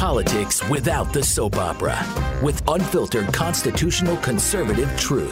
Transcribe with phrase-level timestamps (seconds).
[0.00, 1.94] Politics without the soap opera,
[2.42, 5.30] with unfiltered constitutional conservative truth.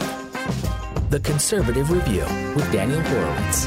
[1.09, 2.23] The Conservative Review
[2.55, 3.65] with Daniel Horowitz.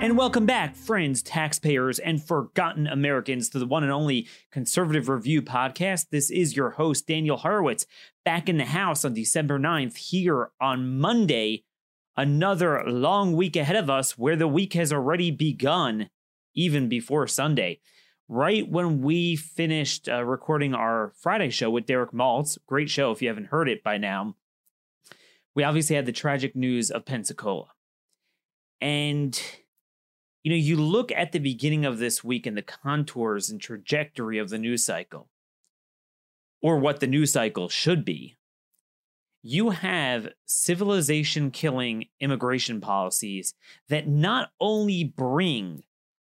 [0.00, 5.42] And welcome back, friends, taxpayers, and forgotten Americans, to the one and only Conservative Review
[5.42, 6.06] podcast.
[6.10, 7.84] This is your host, Daniel Horowitz,
[8.24, 11.64] back in the house on December 9th, here on Monday.
[12.16, 16.08] Another long week ahead of us where the week has already begun,
[16.54, 17.80] even before Sunday
[18.28, 22.58] right when we finished uh, recording our Friday show with Derek Maltz.
[22.66, 24.36] Great show if you haven't heard it by now.
[25.54, 27.68] We obviously had the tragic news of Pensacola.
[28.80, 29.40] And,
[30.42, 34.38] you know, you look at the beginning of this week and the contours and trajectory
[34.38, 35.28] of the news cycle,
[36.62, 38.36] or what the news cycle should be.
[39.42, 43.54] You have civilization killing immigration policies
[43.88, 45.82] that not only bring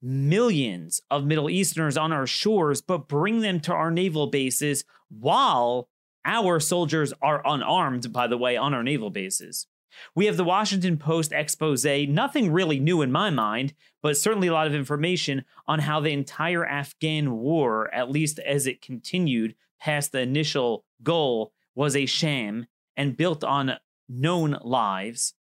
[0.03, 5.89] millions of Middle Easterners on our shores, but bring them to our naval bases while
[6.25, 9.67] our soldiers are unarmed, by the way, on our naval bases.
[10.15, 14.53] We have the Washington Post expose, nothing really new in my mind, but certainly a
[14.53, 20.13] lot of information on how the entire Afghan war, at least as it continued past
[20.13, 25.35] the initial goal, was a sham and built on known lives.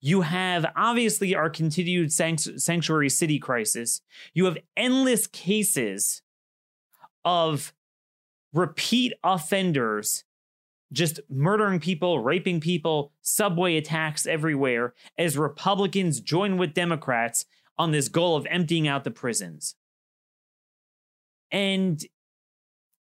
[0.00, 4.00] You have obviously our continued sanctuary city crisis.
[4.34, 6.22] You have endless cases
[7.24, 7.72] of
[8.52, 10.24] repeat offenders
[10.92, 17.44] just murdering people, raping people, subway attacks everywhere as Republicans join with Democrats
[17.76, 19.74] on this goal of emptying out the prisons.
[21.50, 22.04] And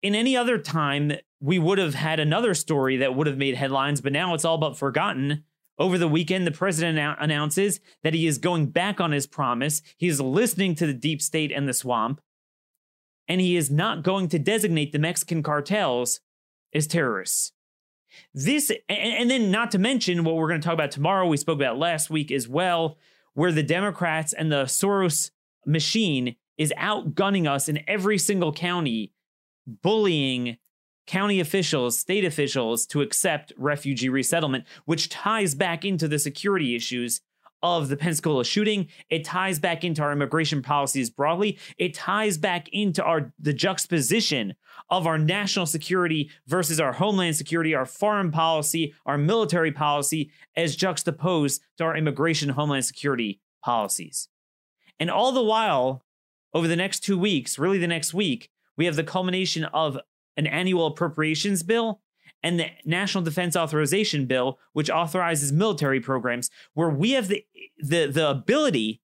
[0.02, 4.02] in any other time, we would have had another story that would have made headlines,
[4.02, 5.44] but now it's all but forgotten
[5.80, 9.82] over the weekend, the president announces that he is going back on his promise.
[9.98, 12.22] He is listening to the deep state and the swamp,
[13.28, 16.20] and he is not going to designate the Mexican cartels
[16.74, 17.52] as terrorists.
[18.34, 21.58] This, and then not to mention what we're going to talk about tomorrow, we spoke
[21.58, 22.98] about last week as well,
[23.34, 25.32] where the Democrats and the Soros
[25.66, 29.12] machine is outgunning us in every single county,
[29.68, 30.58] bullying
[31.08, 37.22] county officials, state officials to accept refugee resettlement, which ties back into the security issues
[37.64, 38.88] of the Pensacola shooting.
[39.10, 41.58] It ties back into our immigration policies broadly.
[41.78, 44.54] It ties back into our the juxtaposition
[44.90, 50.76] of our national security versus our homeland security, our foreign policy, our military policy as
[50.76, 54.30] juxtaposed to our immigration homeland security policies.
[55.00, 56.04] And all the while,
[56.54, 59.98] over the next two weeks, really the next week, we have the culmination of
[60.38, 62.02] an annual appropriations bill
[62.44, 67.44] and the National Defense Authorization Bill, which authorizes military programs, where we have the
[67.80, 69.02] the, the ability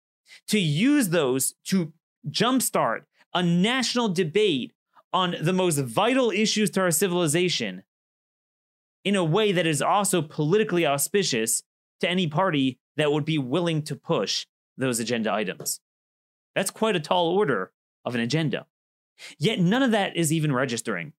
[0.49, 1.93] to use those to
[2.29, 3.03] jumpstart
[3.35, 4.73] a national debate
[5.13, 7.83] on the most vital issues to our civilization
[9.05, 11.63] in a way that is also politically auspicious
[12.01, 15.81] to any party that would be willing to push those agenda items.
[16.55, 17.73] That's quite a tall order
[18.05, 18.67] of an agenda.
[19.39, 21.13] Yet none of that is even registering.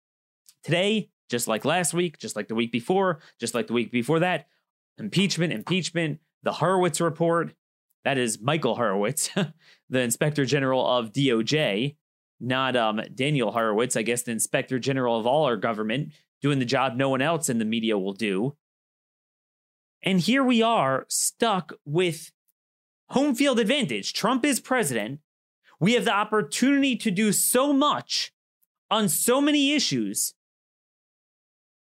[0.64, 4.20] Today, just like last week, just like the week before, just like the week before
[4.20, 4.48] that,
[4.98, 7.54] impeachment, impeachment, the Horowitz report.
[8.04, 9.30] That is Michael Horowitz,
[9.90, 11.96] the Inspector General of DOJ,
[12.40, 16.66] not um, Daniel Horowitz, I guess the Inspector General of all our government, doing the
[16.66, 18.56] job no one else in the media will do.
[20.04, 22.32] And here we are stuck with
[23.10, 24.14] home field advantage.
[24.14, 25.22] Trump is president.
[25.80, 28.34] We have the opportunity to do so much
[28.92, 30.34] on so many issues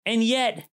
[0.08, 0.70] and yet,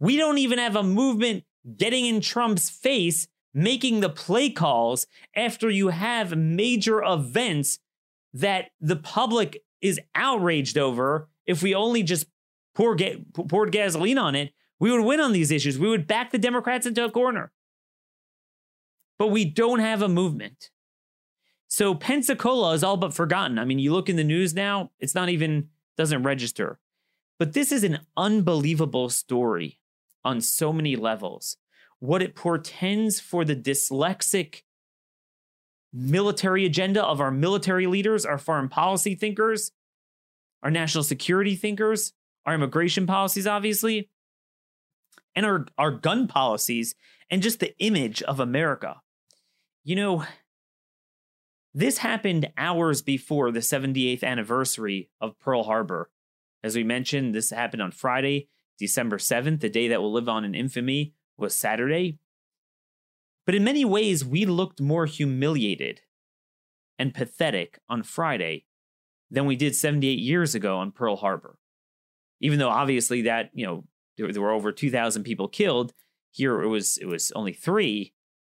[0.00, 1.44] we don't even have a movement
[1.76, 7.78] getting in Trump's face, making the play calls after you have major events
[8.34, 11.28] that the public is outraged over.
[11.46, 12.26] If we only just
[12.74, 15.78] pour ga- poured gasoline on it, we would win on these issues.
[15.78, 17.52] We would back the Democrats into a corner.
[19.20, 20.70] But we don't have a movement.
[21.68, 23.60] So Pensacola is all but forgotten.
[23.60, 26.80] I mean, you look in the news now, it's not even doesn't register.
[27.38, 29.78] But this is an unbelievable story
[30.24, 31.56] on so many levels.
[31.98, 34.62] What it portends for the dyslexic
[35.92, 39.72] military agenda of our military leaders, our foreign policy thinkers,
[40.62, 42.12] our national security thinkers,
[42.46, 44.08] our immigration policies, obviously,
[45.34, 46.94] and our, our gun policies,
[47.30, 49.00] and just the image of America.
[49.84, 50.24] You know,
[51.74, 56.10] this happened hours before the 78th anniversary of Pearl Harbor
[56.62, 58.48] as we mentioned, this happened on Friday,
[58.78, 59.60] December 7th.
[59.60, 62.18] The day that will live on in infamy was Saturday.
[63.44, 66.02] But in many ways, we looked more humiliated
[66.98, 68.66] and pathetic on Friday
[69.30, 71.58] than we did 78 years ago on Pearl Harbor.
[72.40, 73.84] Even though obviously that, you know,
[74.16, 75.92] there, there were over 2,000 people killed,
[76.30, 78.12] here it was it was only 3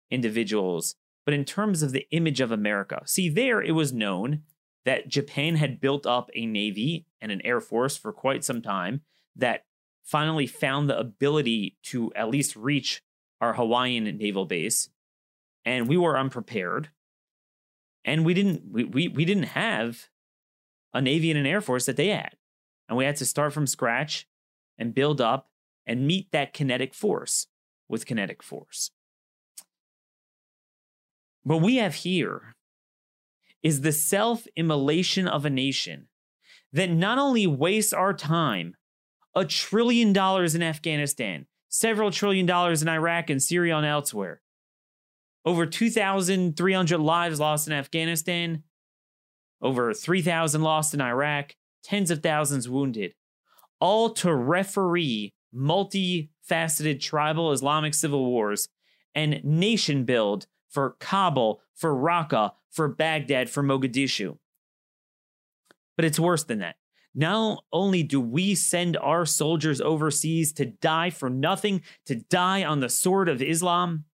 [0.09, 0.95] individuals.
[1.25, 4.43] But in terms of the image of America, see there it was known
[4.85, 9.01] that Japan had built up a navy and an air force for quite some time
[9.35, 9.65] that
[10.03, 13.01] finally found the ability to at least reach
[13.41, 14.89] our Hawaiian naval base.
[15.65, 16.89] And we were unprepared.
[18.05, 20.09] And we didn't we, we, we didn't have
[20.93, 22.35] a navy and an air force that they had.
[22.87, 24.27] And we had to start from scratch
[24.77, 25.49] and build up
[25.85, 27.47] and meet that kinetic force
[27.87, 28.91] with kinetic force.
[31.43, 32.55] What we have here
[33.63, 36.08] is the self-immolation of a nation
[36.73, 38.75] that not only wastes our time
[39.35, 44.41] a trillion dollars in afghanistan several trillion dollars in iraq and syria and elsewhere
[45.45, 48.63] over 2,300 lives lost in Afghanistan,
[49.61, 53.13] over 3,000 lost in Iraq, tens of thousands wounded,
[53.79, 58.67] all to referee multifaceted tribal Islamic civil wars
[59.15, 64.37] and nation build for Kabul, for Raqqa, for Baghdad, for Mogadishu.
[65.99, 66.77] But it's worse than that.
[67.13, 72.79] Not only do we send our soldiers overseas to die for nothing, to die on
[72.79, 74.05] the sword of Islam,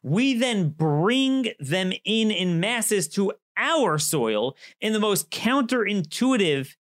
[0.00, 6.76] we then bring them in in masses to our soil in the most counterintuitive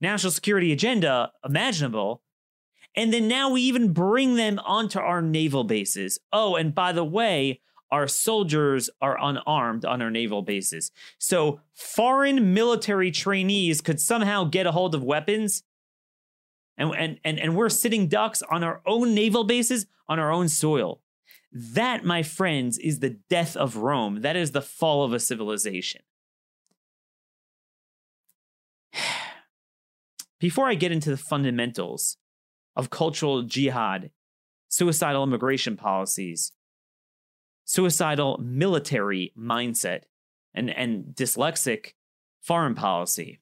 [0.00, 2.22] national security agenda imaginable.
[2.94, 6.20] And then now we even bring them onto our naval bases.
[6.32, 10.90] Oh, and by the way, our soldiers are unarmed on our naval bases.
[11.18, 15.62] So foreign military trainees could somehow get a hold of weapons.
[16.76, 20.48] And, and, and, and we're sitting ducks on our own naval bases on our own
[20.48, 21.00] soil.
[21.50, 24.20] That, my friends, is the death of Rome.
[24.20, 26.02] That is the fall of a civilization.
[30.38, 32.18] Before I get into the fundamentals
[32.76, 34.10] of cultural jihad,
[34.68, 36.52] suicidal immigration policies,
[37.68, 40.04] suicidal military mindset,
[40.54, 41.92] and, and dyslexic
[42.40, 43.40] foreign policy,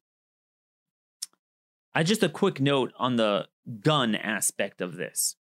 [1.95, 3.47] I just a quick note on the
[3.81, 5.37] gun aspect of this.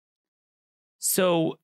[0.97, 1.59] So,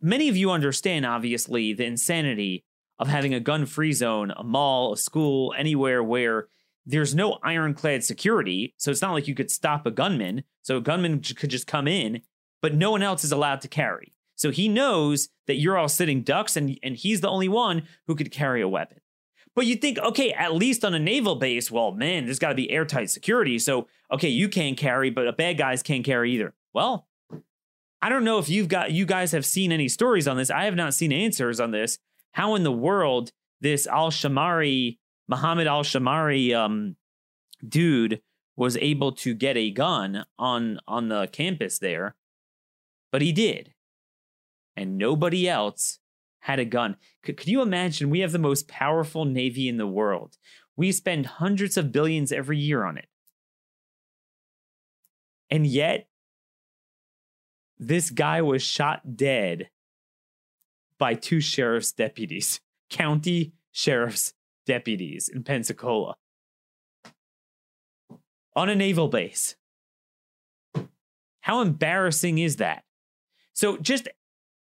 [0.00, 2.64] many of you understand, obviously, the insanity
[2.98, 6.48] of having a gun free zone, a mall, a school, anywhere where
[6.84, 8.74] there's no ironclad security.
[8.76, 10.44] So it's not like you could stop a gunman.
[10.60, 12.20] So a gunman could just come in,
[12.60, 14.12] but no one else is allowed to carry.
[14.44, 18.14] So he knows that you're all sitting ducks and, and he's the only one who
[18.14, 19.00] could carry a weapon.
[19.56, 22.54] But you think, okay, at least on a naval base, well, man, there's got to
[22.54, 23.58] be airtight security.
[23.58, 26.52] So, okay, you can't carry, but a bad guys can't carry either.
[26.74, 27.08] Well,
[28.02, 30.50] I don't know if you've got you guys have seen any stories on this.
[30.50, 31.98] I have not seen answers on this.
[32.32, 33.32] How in the world
[33.62, 36.96] this Al Shamari, Muhammad Al Shamari um,
[37.66, 38.20] dude
[38.56, 42.14] was able to get a gun on on the campus there,
[43.10, 43.73] but he did,
[44.76, 45.98] and nobody else
[46.40, 46.96] had a gun.
[47.22, 48.10] Could, could you imagine?
[48.10, 50.36] We have the most powerful navy in the world.
[50.76, 53.06] We spend hundreds of billions every year on it,
[55.48, 56.08] and yet
[57.78, 59.68] this guy was shot dead
[60.98, 62.60] by two sheriff's deputies,
[62.90, 64.34] county sheriff's
[64.66, 66.16] deputies in Pensacola
[68.56, 69.56] on a naval base.
[71.40, 72.84] How embarrassing is that?
[73.52, 74.08] So, just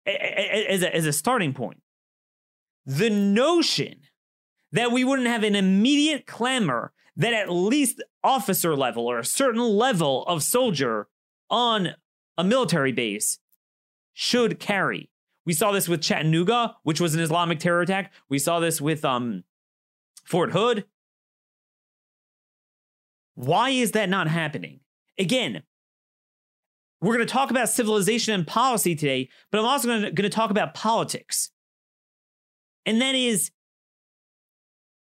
[0.09, 1.81] as a, as a starting point,
[2.87, 4.01] the notion
[4.73, 9.63] that we wouldn't have an immediate clamor that at least officer level or a certain
[9.63, 11.09] level of soldier
[11.51, 11.95] on
[12.37, 13.39] a military base
[14.13, 15.11] should carry.
[15.45, 18.13] We saw this with Chattanooga, which was an Islamic terror attack.
[18.29, 19.45] We saw this with um,
[20.25, 20.85] Fort Hood.
[23.35, 24.81] Why is that not happening?
[25.19, 25.63] Again,
[27.01, 30.51] we're going to talk about civilization and policy today, but I'm also going to, talk
[30.51, 31.51] about politics.
[32.85, 33.51] And that is,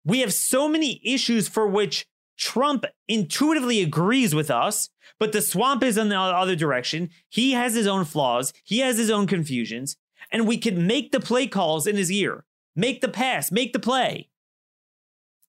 [0.05, 5.83] we have so many issues for which Trump intuitively agrees with us, but the swamp
[5.83, 7.11] is in the other direction.
[7.29, 9.97] He has his own flaws, he has his own confusions,
[10.31, 13.79] and we can make the play calls in his ear, make the pass, make the
[13.79, 14.29] play.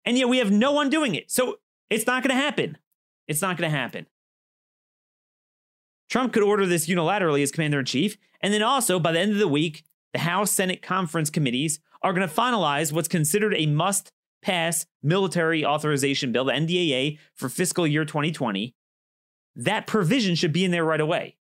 [0.06, 1.30] And yet we have no one doing it.
[1.32, 2.78] So it's not going to happen.
[3.28, 4.06] It's not going to happen.
[6.10, 8.18] Trump could order this unilaterally as commander in chief.
[8.42, 9.84] And then also, by the end of the week,
[10.14, 14.12] the House Senate conference committees are going to finalize what's considered a must
[14.42, 18.76] pass military authorization bill, the NDAA, for fiscal year 2020,
[19.56, 21.38] that provision should be in there right away.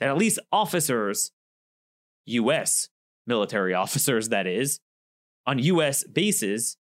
[0.00, 1.32] That at least officers,
[2.26, 2.88] U.S.
[3.26, 4.80] military officers, that is,
[5.46, 6.04] on U.S.
[6.04, 6.76] bases,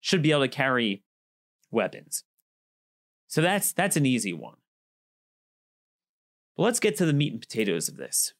[0.00, 1.04] should be able to carry
[1.70, 2.24] weapons.
[3.26, 4.56] So that's that's an easy one.
[6.58, 8.34] But let's get to the meat and potatoes of this.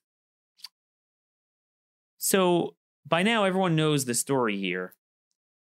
[2.18, 2.74] So
[3.06, 4.94] by now everyone knows the story here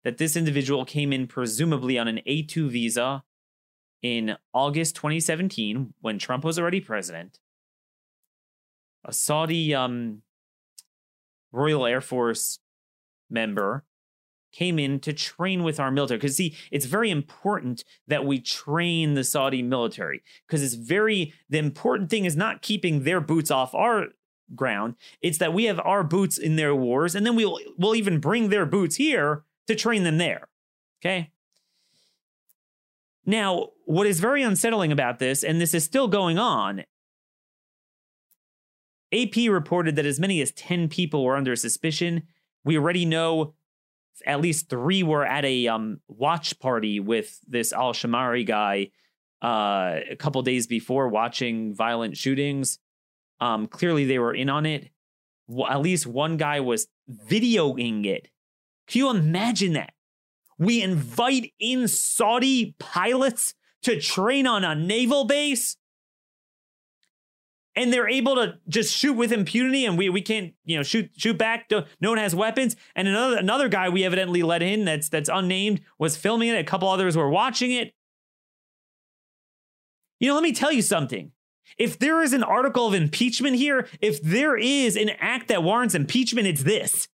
[0.04, 3.24] that this individual came in presumably on an A2 visa
[4.00, 7.40] in August 2017 when Trump was already president.
[9.04, 10.22] A Saudi um,
[11.50, 12.60] Royal Air Force
[13.28, 13.82] member
[14.56, 16.18] came in to train with our military.
[16.18, 20.22] Because, see, it's very important that we train the Saudi military.
[20.46, 24.06] Because it's very, the important thing is not keeping their boots off our
[24.54, 24.94] ground.
[25.20, 28.48] It's that we have our boots in their wars, and then we'll we'll even bring
[28.48, 30.48] their boots here to train them there.
[31.00, 31.32] Okay.
[33.24, 36.84] Now, what is very unsettling about this, and this is still going on,
[39.12, 42.22] AP reported that as many as 10 people were under suspicion.
[42.64, 43.54] We already know
[44.24, 48.90] at least three were at a um, watch party with this Al Shamari guy
[49.42, 52.78] uh, a couple days before watching violent shootings.
[53.40, 54.90] Um, clearly, they were in on it.
[55.46, 56.88] Well, at least one guy was
[57.28, 58.28] videoing it.
[58.86, 59.92] Can you imagine that?
[60.58, 65.76] We invite in Saudi pilots to train on a naval base
[67.76, 71.10] and they're able to just shoot with impunity and we we can't you know shoot
[71.16, 71.70] shoot back.
[72.00, 72.74] No one has weapons.
[72.96, 76.58] And another another guy we evidently let in that's that's unnamed was filming it.
[76.58, 77.92] A couple others were watching it.
[80.18, 81.32] You know let me tell you something.
[81.78, 85.94] If there is an article of impeachment here if there is an act that warrants
[85.94, 87.08] impeachment it's this.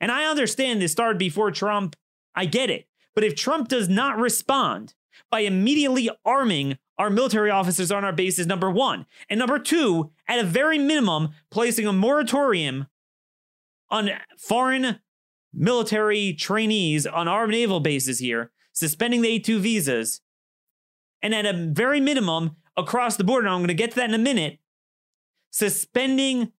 [0.00, 1.94] And i understand this started before trump.
[2.34, 2.86] I get it.
[3.14, 4.94] But if trump does not respond
[5.30, 9.06] by immediately arming our military officers on our bases, number one.
[9.28, 12.86] And number two, at a very minimum, placing a moratorium
[13.90, 15.00] on foreign
[15.52, 20.20] military trainees on our naval bases here, suspending the A2 visas.
[21.20, 24.08] And at a very minimum, across the board, and I'm going to get to that
[24.08, 24.60] in a minute,
[25.50, 26.52] suspending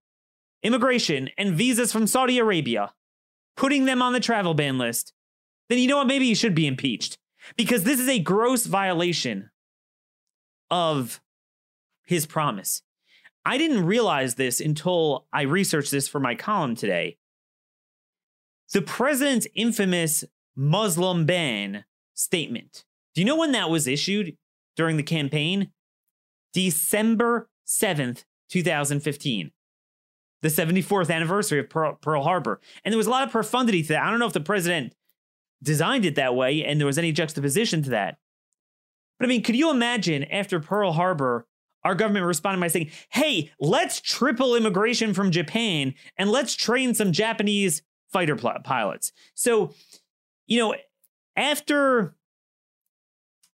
[0.61, 2.91] immigration and visas from Saudi Arabia,
[3.55, 5.13] putting them on the travel ban list,
[5.69, 6.07] then you know what?
[6.07, 7.17] Maybe he should be impeached
[7.55, 9.49] because this is a gross violation
[10.73, 11.21] of
[12.03, 12.81] his promise.
[13.45, 17.17] I didn't realize this until I researched this for my column today.
[18.73, 20.23] The president's infamous
[20.55, 22.85] Muslim ban statement.
[23.13, 24.35] Do you know when that was issued
[24.75, 25.69] during the campaign?
[26.53, 29.51] December 7th, 2015.
[30.41, 32.59] The 74th anniversary of Pearl, Harbor.
[32.83, 34.03] And there was a lot of profundity to that.
[34.03, 34.95] I don't know if the president
[35.61, 38.17] designed it that way and there was any juxtaposition to that.
[39.19, 41.47] But I mean, could you imagine after Pearl Harbor,
[41.83, 47.11] our government responding by saying, hey, let's triple immigration from Japan and let's train some
[47.11, 47.81] Japanese
[48.13, 49.11] fighter pl- pilots.
[49.33, 49.73] So,
[50.47, 50.75] you know,
[51.35, 52.15] after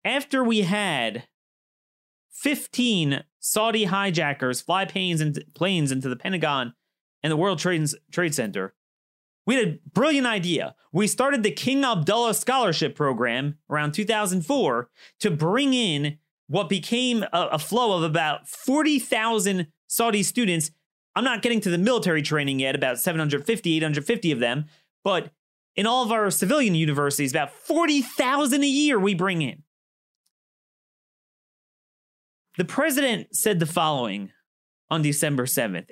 [0.05, 1.25] after we had
[2.33, 6.75] 15 Saudi hijackers fly planes into, planes into the Pentagon
[7.23, 8.75] and the World Trade, Trade Center,
[9.47, 10.75] we had a brilliant idea.
[10.93, 17.49] We started the King Abdullah Scholarship Program around 2004 to bring in what became a,
[17.53, 20.73] a flow of about 40,000 Saudi students.
[21.15, 24.67] I'm not getting to the military training yet, about 750, 850 of them,
[25.05, 25.31] but
[25.77, 29.63] in all of our civilian universities, about 40,000 a year we bring in.
[32.59, 34.33] The president said the following
[34.91, 35.87] on December 7th,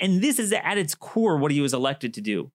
[0.00, 2.52] and this is at its core what he was elected to do.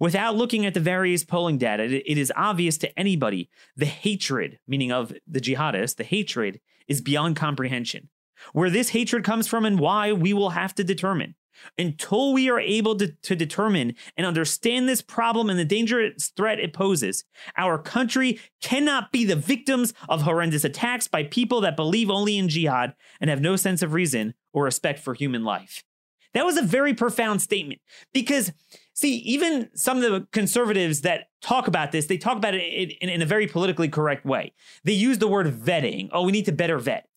[0.00, 4.90] Without looking at the various polling data, it is obvious to anybody the hatred, meaning
[4.90, 8.08] of the jihadists, the hatred is beyond comprehension.
[8.54, 11.34] Where this hatred comes from and why, we will have to determine.
[11.78, 16.58] Until we are able to, to determine and understand this problem and the dangerous threat
[16.58, 17.24] it poses,
[17.58, 22.48] our country cannot be the victims of horrendous attacks by people that believe only in
[22.48, 25.84] jihad and have no sense of reason or respect for human life.
[26.32, 27.80] That was a very profound statement
[28.14, 28.52] because,
[29.00, 32.62] see, even some of the conservatives that talk about this, they talk about it
[33.00, 34.52] in, in, a very politically correct way.
[34.84, 36.10] They use the word vetting.
[36.12, 37.08] Oh, we need to better vet.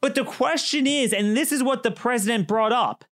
[0.00, 3.04] But the question is, and this is what the president brought up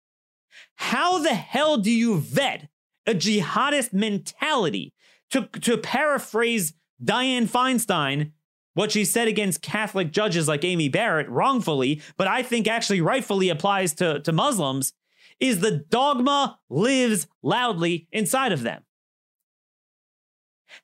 [0.77, 2.69] how the hell do you vet
[3.07, 4.93] a jihadist mentality?
[5.31, 8.33] To, to paraphrase Dianne Feinstein,
[8.75, 13.49] what she said against Catholic judges like Amy Barrett wrongfully, but I think actually rightfully
[13.49, 14.93] applies to, to Muslims,
[15.41, 18.83] is the dogma lives loudly inside of them.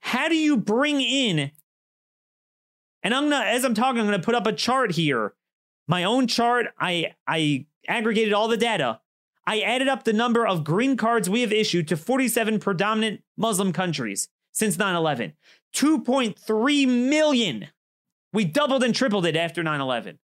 [0.01, 1.51] How do you bring in,
[3.03, 5.35] and I'm gonna, as I'm talking, I'm gonna put up a chart here.
[5.89, 6.67] My own chart.
[6.79, 9.01] I I aggregated all the data.
[9.47, 13.73] I added up the number of green cards we have issued to 47 predominant Muslim
[13.73, 15.33] countries since 9 11.
[15.75, 17.69] 2.3 million.
[18.33, 20.19] We doubled and tripled it after 9 11.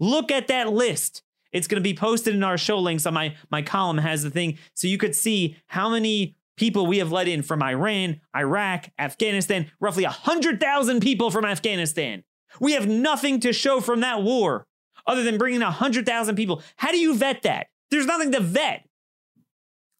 [0.00, 1.22] Look at that list.
[1.52, 4.30] It's going to be posted in our show links on my, my column has the
[4.30, 8.88] thing so you could see how many people we have let in from Iran, Iraq,
[8.98, 12.24] Afghanistan, roughly 100,000 people from Afghanistan.
[12.60, 14.66] We have nothing to show from that war
[15.06, 16.62] other than bringing 100,000 people.
[16.76, 17.68] How do you vet that?
[17.90, 18.86] There's nothing to vet.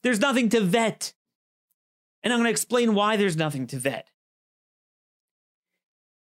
[0.03, 1.13] There's nothing to vet.
[2.23, 4.09] And I'm going to explain why there's nothing to vet.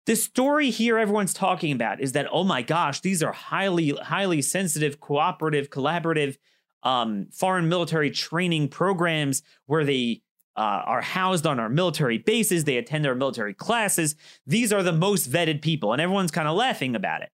[0.09, 4.41] The story here everyone's talking about is that, oh my gosh, these are highly, highly
[4.41, 6.37] sensitive, cooperative, collaborative
[6.81, 10.23] um, foreign military training programs where they
[10.57, 12.63] uh, are housed on our military bases.
[12.63, 14.15] They attend our military classes.
[14.47, 17.29] These are the most vetted people, and everyone's kind of laughing about it.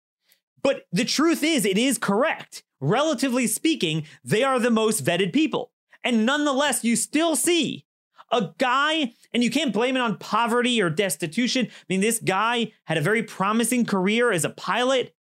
[0.60, 2.64] But the truth is, it is correct.
[2.80, 5.70] Relatively speaking, they are the most vetted people.
[6.02, 7.84] And nonetheless, you still see
[8.30, 11.66] a guy, and you can't blame it on poverty or destitution.
[11.66, 15.14] I mean, this guy had a very promising career as a pilot,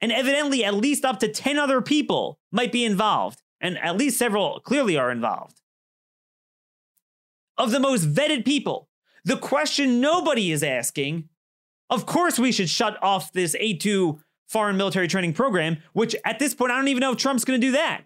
[0.00, 4.18] and evidently, at least up to 10 other people might be involved, and at least
[4.18, 5.60] several clearly are involved.
[7.58, 8.88] Of the most vetted people,
[9.24, 11.28] the question nobody is asking
[11.90, 16.54] of course, we should shut off this A2 foreign military training program, which at this
[16.54, 18.02] point, I don't even know if Trump's going to do that.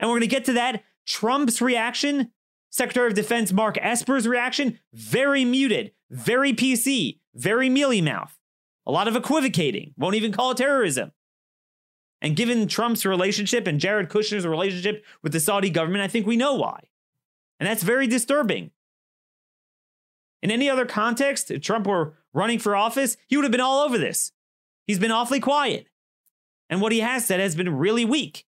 [0.00, 0.82] And we're going to get to that.
[1.06, 2.32] Trump's reaction
[2.72, 8.38] Secretary of Defense Mark Esper's reaction, very muted, very PC, very mealy mouth,
[8.86, 11.12] a lot of equivocating, won't even call it terrorism.
[12.22, 16.36] And given Trump's relationship and Jared Kushner's relationship with the Saudi government, I think we
[16.36, 16.80] know why.
[17.60, 18.70] And that's very disturbing.
[20.42, 23.80] In any other context, if Trump were running for office, he would have been all
[23.80, 24.32] over this.
[24.86, 25.88] He's been awfully quiet.
[26.70, 28.46] And what he has said has been really weak.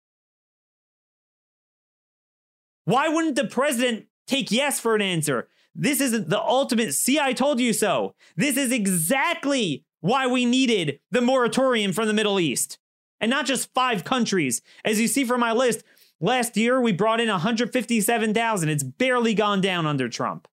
[2.86, 5.48] Why wouldn't the president Take yes for an answer.
[5.76, 8.16] This is the ultimate, see, I told you so.
[8.36, 12.78] This is exactly why we needed the moratorium from the Middle East.
[13.20, 14.62] And not just five countries.
[14.84, 15.84] As you see from my list,
[16.20, 18.70] last year we brought in 157,000.
[18.70, 20.48] It's barely gone down under Trump.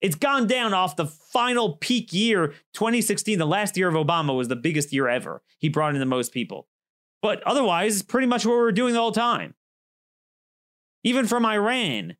[0.00, 3.38] It's gone down off the final peak year, 2016.
[3.38, 5.42] The last year of Obama was the biggest year ever.
[5.58, 6.68] He brought in the most people.
[7.20, 9.54] But otherwise, it's pretty much what we were doing the whole time.
[11.02, 12.16] Even from Iran,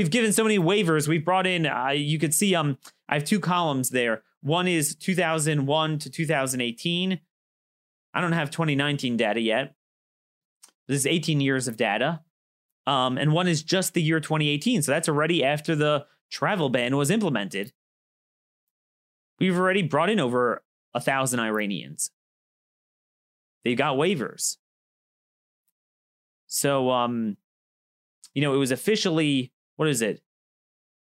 [0.00, 1.06] we've given so many waivers.
[1.06, 4.22] We've brought in, uh, you could see, um, I have two columns there.
[4.40, 7.20] One is 2001 to 2018.
[8.14, 9.74] I don't have 2019 data yet.
[10.88, 12.22] This is 18 years of data.
[12.86, 14.80] Um, and one is just the year 2018.
[14.80, 17.74] So that's already after the travel ban was implemented.
[19.38, 20.62] We've already brought in over
[20.94, 22.10] a thousand Iranians.
[23.64, 24.56] They've got waivers.
[26.46, 27.36] So, um,
[28.32, 30.20] you know, it was officially what is it?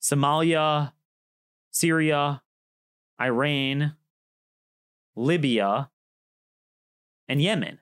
[0.01, 0.93] Somalia,
[1.71, 2.41] Syria,
[3.21, 3.97] Iran,
[5.17, 5.89] Libya,
[7.27, 7.79] and Yemen.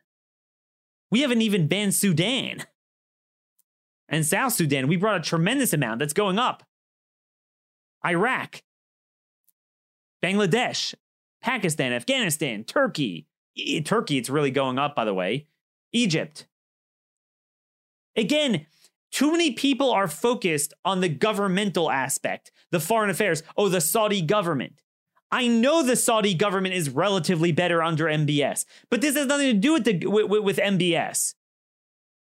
[1.12, 2.64] We haven't even banned Sudan
[4.10, 4.88] and South Sudan.
[4.88, 6.64] We brought a tremendous amount that's going up.
[8.04, 8.64] Iraq,
[10.24, 10.96] Bangladesh,
[11.44, 13.28] Pakistan, Afghanistan, Turkey.
[13.86, 15.46] Turkey, it's really going up, by the way.
[15.94, 16.48] Egypt.
[18.16, 18.66] Again,
[19.12, 23.44] too many people are focused on the governmental aspect, the foreign affairs.
[23.58, 24.82] Oh, the Saudi government.
[25.32, 29.54] I know the Saudi government is relatively better under MBS, but this has nothing to
[29.54, 31.36] do with, the, with, with MBS.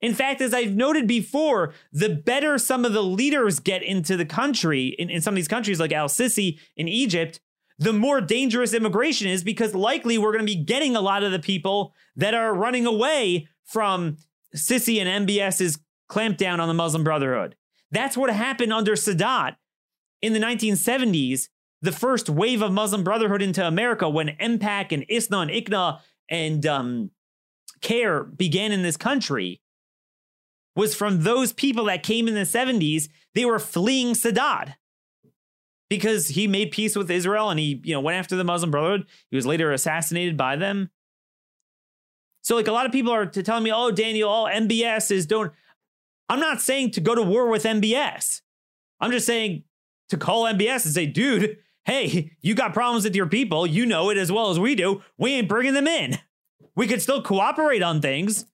[0.00, 4.24] In fact, as I've noted before, the better some of the leaders get into the
[4.24, 7.40] country, in, in some of these countries like Al Sisi in Egypt,
[7.78, 11.32] the more dangerous immigration is because likely we're going to be getting a lot of
[11.32, 14.16] the people that are running away from
[14.54, 15.78] Sisi and MBS's
[16.12, 17.56] clampdown on the Muslim Brotherhood.
[17.90, 19.56] That's what happened under Sadat
[20.20, 21.48] in the 1970s,
[21.80, 26.66] the first wave of Muslim Brotherhood into America when MPAC and ISNA and ICNA and
[26.66, 27.10] um,
[27.80, 29.60] CAIR began in this country
[30.74, 33.08] was from those people that came in the 70s.
[33.34, 34.74] They were fleeing Sadat
[35.90, 39.06] because he made peace with Israel and he, you know, went after the Muslim Brotherhood.
[39.30, 40.90] He was later assassinated by them.
[42.42, 45.52] So, like a lot of people are telling me, "Oh, Daniel, all MBS is don't."
[46.32, 48.40] I'm not saying to go to war with MBS.
[49.00, 49.64] I'm just saying
[50.08, 53.66] to call MBS and say, dude, hey, you got problems with your people.
[53.66, 55.02] You know it as well as we do.
[55.18, 56.18] We ain't bringing them in.
[56.74, 58.46] We could still cooperate on things,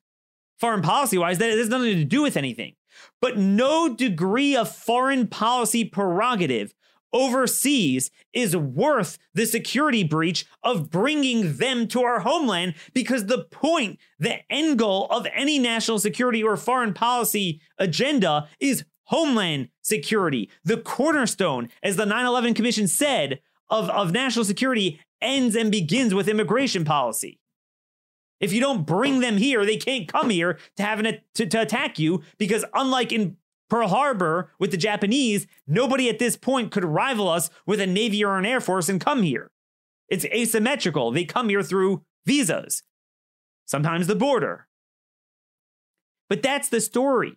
[0.59, 2.75] foreign policy wise, that has nothing to do with anything.
[3.23, 6.75] But no degree of foreign policy prerogative
[7.13, 13.99] overseas is worth the security breach of bringing them to our homeland because the point,
[14.19, 20.51] the end goal of any national security or foreign policy agenda is homeland security.
[20.65, 23.41] The cornerstone, as the 9 11 Commission said,
[23.71, 27.39] of, of national security ends and begins with immigration policy.
[28.41, 31.61] If you don't bring them here, they can't come here to have an, to, to
[31.61, 33.37] attack you because unlike in
[33.69, 38.25] Pearl Harbor with the Japanese, nobody at this point could rival us with a Navy
[38.25, 39.51] or an Air Force and come here.
[40.09, 41.11] It's asymmetrical.
[41.11, 42.83] They come here through visas,
[43.67, 44.67] sometimes the border.
[46.29, 47.37] But that's the story.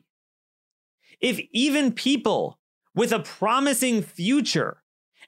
[1.20, 2.60] If even people
[2.96, 4.84] with a promising future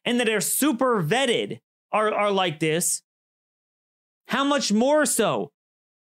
[0.06, 1.60] and that are super vetted
[1.92, 3.04] are, are like this,
[4.28, 5.52] how much more so?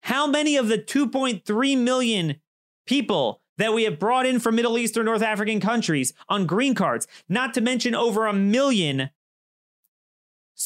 [0.02, 2.36] How many of the 2.3 million
[2.86, 6.74] people that we have brought in from Middle East or North African countries on green
[6.74, 9.10] cards, not to mention over a million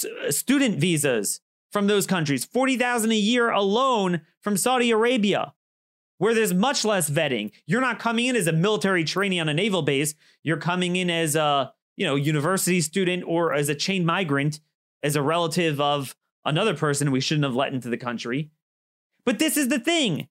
[0.04, 1.40] uh, student visas
[1.72, 5.54] from those countries, 40,000 a year alone from Saudi Arabia,
[6.18, 7.50] where there's much less vetting.
[7.66, 10.14] You're not coming in as a military trainee on a naval base.
[10.42, 14.60] You're coming in as a, you know, university student or as a chain migrant,
[15.02, 18.50] as a relative of another person we shouldn't have let into the country.
[19.24, 20.28] But this is the thing.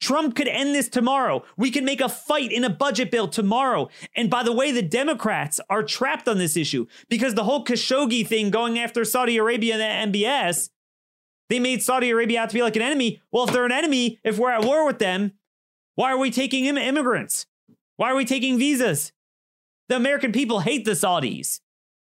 [0.00, 1.42] Trump could end this tomorrow.
[1.56, 3.88] We could make a fight in a budget bill tomorrow.
[4.14, 8.26] And by the way, the Democrats are trapped on this issue because the whole Khashoggi
[8.26, 10.70] thing going after Saudi Arabia and the MBS,
[11.48, 13.22] they made Saudi Arabia out to be like an enemy.
[13.30, 15.32] Well, if they're an enemy, if we're at war with them,
[15.94, 17.46] why are we taking immigrants?
[17.96, 19.12] Why are we taking visas?
[19.88, 21.60] The American people hate the Saudis.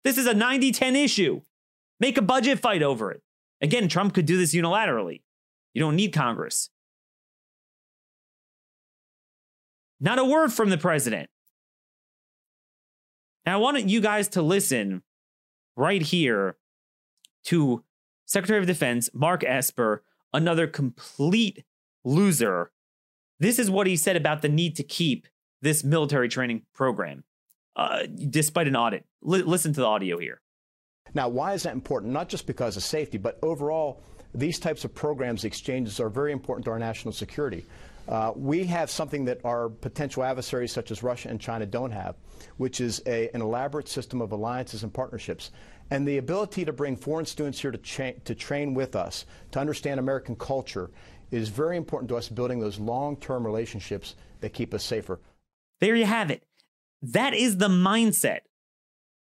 [0.04, 1.40] This is a 90 10 issue.
[2.00, 3.22] Make a budget fight over it.
[3.60, 5.22] Again, Trump could do this unilaterally.
[5.74, 6.70] You don't need Congress.
[10.00, 11.28] Not a word from the president.
[13.44, 15.02] Now, I wanted you guys to listen
[15.76, 16.56] right here
[17.44, 17.84] to
[18.26, 21.64] Secretary of Defense Mark Esper, another complete
[22.04, 22.70] loser.
[23.40, 25.26] This is what he said about the need to keep
[25.62, 27.24] this military training program,
[27.74, 29.04] uh, despite an audit.
[29.24, 30.40] L- listen to the audio here.
[31.14, 32.12] Now, why is that important?
[32.12, 34.02] Not just because of safety, but overall,
[34.34, 37.64] these types of programs, exchanges, are very important to our national security.
[38.08, 42.16] Uh, we have something that our potential adversaries, such as Russia and China, don't have,
[42.56, 45.50] which is a, an elaborate system of alliances and partnerships.
[45.90, 49.60] And the ability to bring foreign students here to, cha- to train with us, to
[49.60, 50.90] understand American culture,
[51.30, 55.20] is very important to us building those long term relationships that keep us safer.
[55.80, 56.44] There you have it.
[57.02, 58.40] That is the mindset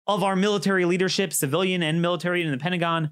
[0.06, 3.10] of our military leadership, civilian and military in the Pentagon.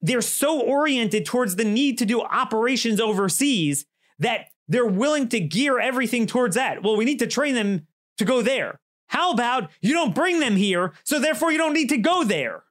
[0.00, 3.84] They're so oriented towards the need to do operations overseas
[4.18, 6.82] that they're willing to gear everything towards that.
[6.82, 7.86] Well, we need to train them
[8.18, 8.80] to go there.
[9.08, 12.64] How about you don't bring them here, so therefore you don't need to go there?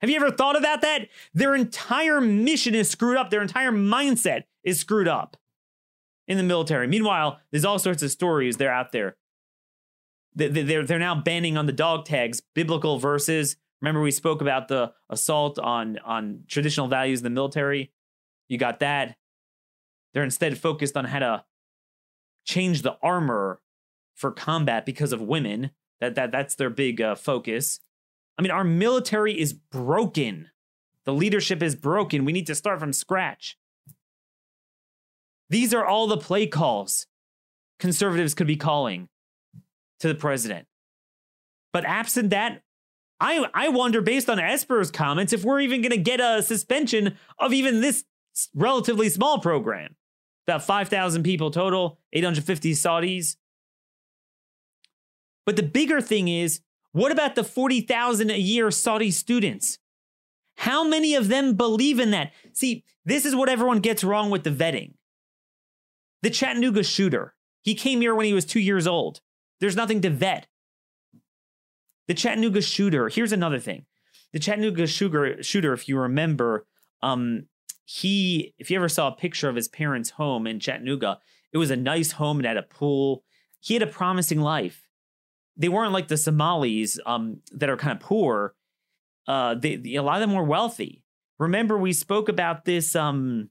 [0.00, 1.08] Have you ever thought about that?
[1.34, 3.30] Their entire mission is screwed up.
[3.30, 5.36] Their entire mindset is screwed up
[6.26, 6.86] in the military.
[6.86, 9.16] Meanwhile, there's all sorts of stories they're out there.
[10.34, 13.56] They're, they're now banning on the dog tags biblical verses.
[13.82, 17.92] Remember, we spoke about the assault on, on traditional values in the military.
[18.48, 19.16] You got that.
[20.12, 21.44] They're instead focused on how to
[22.44, 23.60] change the armor
[24.14, 25.70] for combat because of women.
[26.00, 27.80] That that that's their big uh, focus.
[28.38, 30.48] I mean, our military is broken.
[31.04, 32.24] The leadership is broken.
[32.24, 33.58] We need to start from scratch.
[35.50, 37.06] These are all the play calls
[37.80, 39.08] conservatives could be calling
[39.98, 40.66] to the president.
[41.72, 42.62] But absent that,
[43.18, 47.16] I I wonder, based on Esper's comments, if we're even going to get a suspension
[47.38, 48.04] of even this
[48.54, 49.96] relatively small program
[50.46, 53.36] about 5,000 people total, 850 Saudis.
[55.46, 56.60] But the bigger thing is,
[56.92, 59.78] what about the 40,000 a year Saudi students?
[60.56, 62.32] How many of them believe in that?
[62.52, 64.94] See, this is what everyone gets wrong with the vetting.
[66.22, 69.20] The Chattanooga shooter, he came here when he was two years old.
[69.60, 70.46] There's nothing to vet.
[72.08, 73.86] The Chattanooga shooter, here's another thing.
[74.32, 76.66] The Chattanooga shooter, shooter if you remember,
[77.02, 77.46] um,
[77.92, 81.18] he, if you ever saw a picture of his parents' home in Chattanooga,
[81.52, 82.38] it was a nice home.
[82.38, 83.24] and had a pool.
[83.58, 84.88] He had a promising life.
[85.56, 88.54] They weren't like the Somalis um, that are kind of poor.
[89.26, 91.02] Uh, they, they, a lot of them were wealthy.
[91.40, 92.94] Remember, we spoke about this.
[92.94, 93.50] Um,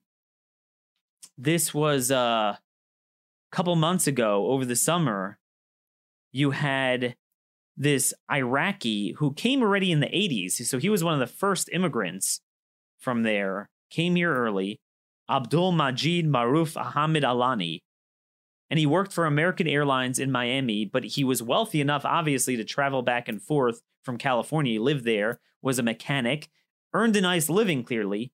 [1.37, 2.59] this was uh, a
[3.51, 5.37] couple months ago over the summer.
[6.31, 7.17] You had
[7.75, 10.65] this Iraqi who came already in the 80s.
[10.65, 12.39] So he was one of the first immigrants
[12.99, 14.79] from there came here early,
[15.29, 17.83] Abdul Majid Maruf Ahmed Alani,
[18.69, 22.63] and he worked for American Airlines in Miami, but he was wealthy enough, obviously, to
[22.63, 24.73] travel back and forth from California.
[24.73, 26.49] He lived there, was a mechanic,
[26.93, 28.31] earned a nice living, clearly.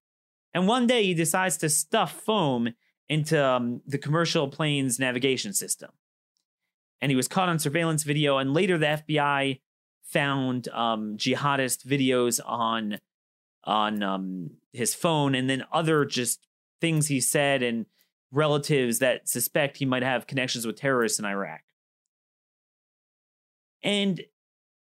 [0.54, 2.74] And one day he decides to stuff foam
[3.08, 5.92] into um, the commercial planes navigation system.
[7.02, 8.38] and he was caught on surveillance video.
[8.38, 9.60] And later, the FBI
[10.04, 13.00] found um, jihadist videos on
[13.66, 16.46] on um, his phone, and then other just
[16.82, 17.86] things he said and
[18.32, 21.62] relatives that suspect he might have connections with terrorists in Iraq.
[23.84, 24.22] And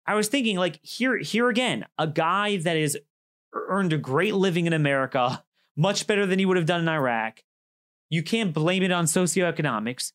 [0.07, 2.97] I was thinking, like, here, here again, a guy that has
[3.53, 5.45] earned a great living in America,
[5.77, 7.43] much better than he would have done in Iraq.
[8.09, 10.13] You can't blame it on socioeconomics.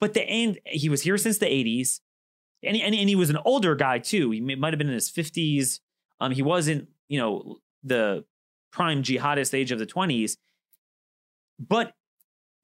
[0.00, 2.00] But the end, he was here since the 80s.
[2.62, 4.30] And, and, and he was an older guy too.
[4.30, 5.80] He might have been in his 50s.
[6.20, 8.24] Um, he wasn't, you know, the
[8.72, 10.38] prime jihadist age of the 20s.
[11.58, 11.92] But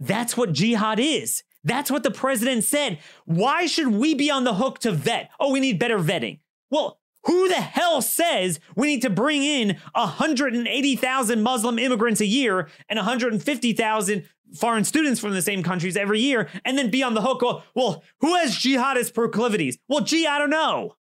[0.01, 1.43] that's what jihad is.
[1.65, 3.01] That's what the president said.
[3.25, 5.31] Why should we be on the hook to vet?
[5.41, 6.39] Oh, we need better vetting.
[6.71, 12.69] Well, who the hell says we need to bring in 180,000 Muslim immigrants a year
[12.89, 17.23] and 150,000 foreign students from the same countries every year and then be on the
[17.23, 17.43] hook?
[17.75, 19.77] Well, who has jihadist proclivities?
[19.89, 20.95] Well, gee, I don't know.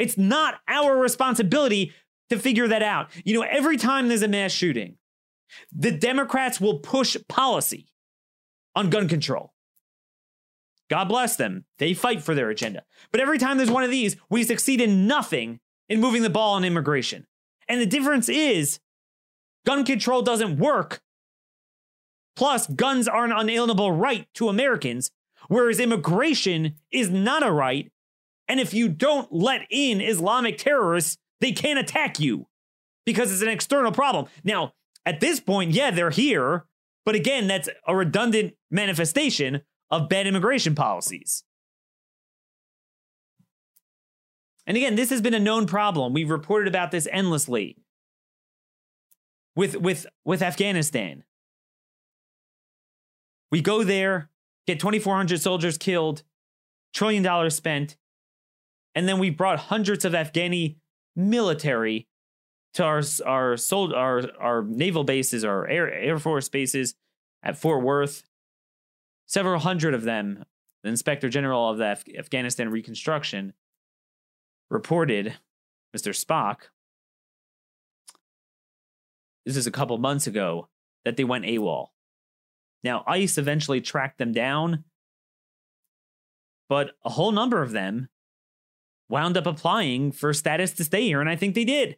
[0.00, 1.92] It's not our responsibility
[2.32, 3.10] to figure that out.
[3.24, 4.96] You know, every time there's a mass shooting,
[5.70, 7.86] the Democrats will push policy
[8.74, 9.52] on gun control.
[10.90, 11.64] God bless them.
[11.78, 12.82] They fight for their agenda.
[13.10, 16.54] But every time there's one of these, we succeed in nothing in moving the ball
[16.54, 17.26] on immigration.
[17.68, 18.78] And the difference is
[19.64, 21.00] gun control doesn't work.
[22.34, 25.10] Plus, guns are an unalienable right to Americans,
[25.48, 27.90] whereas immigration is not a right.
[28.48, 32.46] And if you don't let in Islamic terrorists, they can't attack you
[33.04, 34.26] because it's an external problem.
[34.44, 34.72] Now,
[35.04, 36.66] at this point, yeah, they're here.
[37.04, 41.42] But again, that's a redundant manifestation of bad immigration policies.
[44.68, 46.12] And again, this has been a known problem.
[46.12, 47.76] We've reported about this endlessly
[49.56, 51.24] with, with, with Afghanistan.
[53.50, 54.30] We go there,
[54.68, 56.22] get 2,400 soldiers killed,
[56.94, 57.96] trillion dollars spent,
[58.94, 60.76] and then we brought hundreds of Afghani
[61.16, 62.08] military
[62.74, 66.94] to our our sold our our naval bases, our air air force bases
[67.42, 68.22] at Fort Worth.
[69.26, 70.44] Several hundred of them,
[70.82, 73.52] the Inspector General of the Af- Afghanistan Reconstruction
[74.70, 75.34] reported,
[75.96, 76.12] Mr.
[76.12, 76.68] Sopko.
[79.44, 80.68] This is a couple months ago
[81.04, 81.88] that they went AWOL.
[82.84, 84.84] Now, ICE eventually tracked them down,
[86.68, 88.08] but a whole number of them
[89.12, 91.96] wound up applying for status to stay here, and I think they did.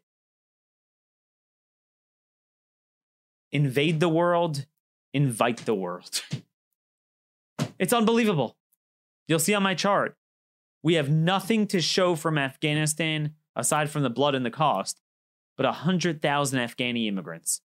[3.55, 4.67] invade the world,
[5.15, 6.23] invite the world.
[7.79, 8.57] it's unbelievable.
[9.29, 10.17] You'll see on my chart,
[10.83, 15.01] we have nothing to show from Afghanistan aside from the blood and the cost,
[15.57, 17.63] but 100,000 Afghani immigrants.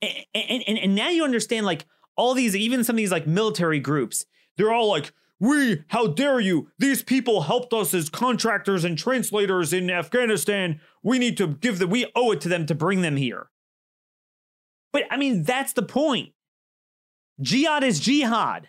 [0.00, 1.84] And, and, and now you understand, like,
[2.16, 4.24] all these, even some of these, like, military groups,
[4.56, 6.70] they're all like, we, how dare you?
[6.78, 10.80] These people helped us as contractors and translators in Afghanistan.
[11.02, 13.50] We need to give them, we owe it to them to bring them here.
[14.92, 16.32] But I mean, that's the point.
[17.40, 18.68] Jihad is jihad.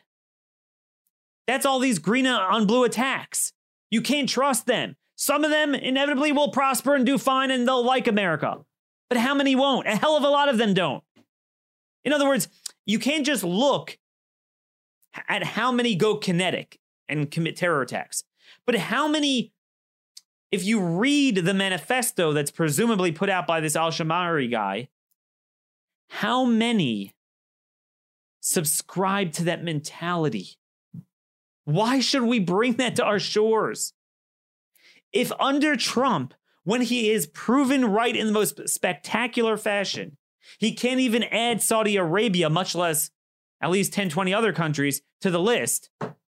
[1.45, 3.53] That's all these green on blue attacks.
[3.91, 4.95] You can't trust them.
[5.15, 8.65] Some of them inevitably will prosper and do fine and they'll like America.
[9.09, 9.85] But how many won't?
[9.85, 11.03] A hell of a lot of them don't.
[12.03, 12.47] In other words,
[12.87, 13.99] you can't just look
[15.27, 18.23] at how many go kinetic and commit terror attacks,
[18.65, 19.51] but how many,
[20.51, 24.89] if you read the manifesto that's presumably put out by this Al Shamari guy,
[26.09, 27.13] how many
[28.39, 30.57] subscribe to that mentality?
[31.65, 33.93] Why should we bring that to our shores?
[35.11, 40.17] If under Trump, when he is proven right in the most spectacular fashion,
[40.59, 43.11] he can't even add Saudi Arabia, much less
[43.63, 45.89] at least 10, 20 other countries to the list.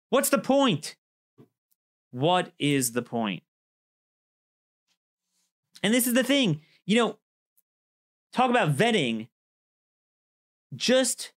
[0.08, 0.96] What's the point?
[2.10, 3.44] What is the point?
[5.80, 7.18] And this is the thing, you know,
[8.32, 9.28] talk about vetting.
[10.74, 11.32] Just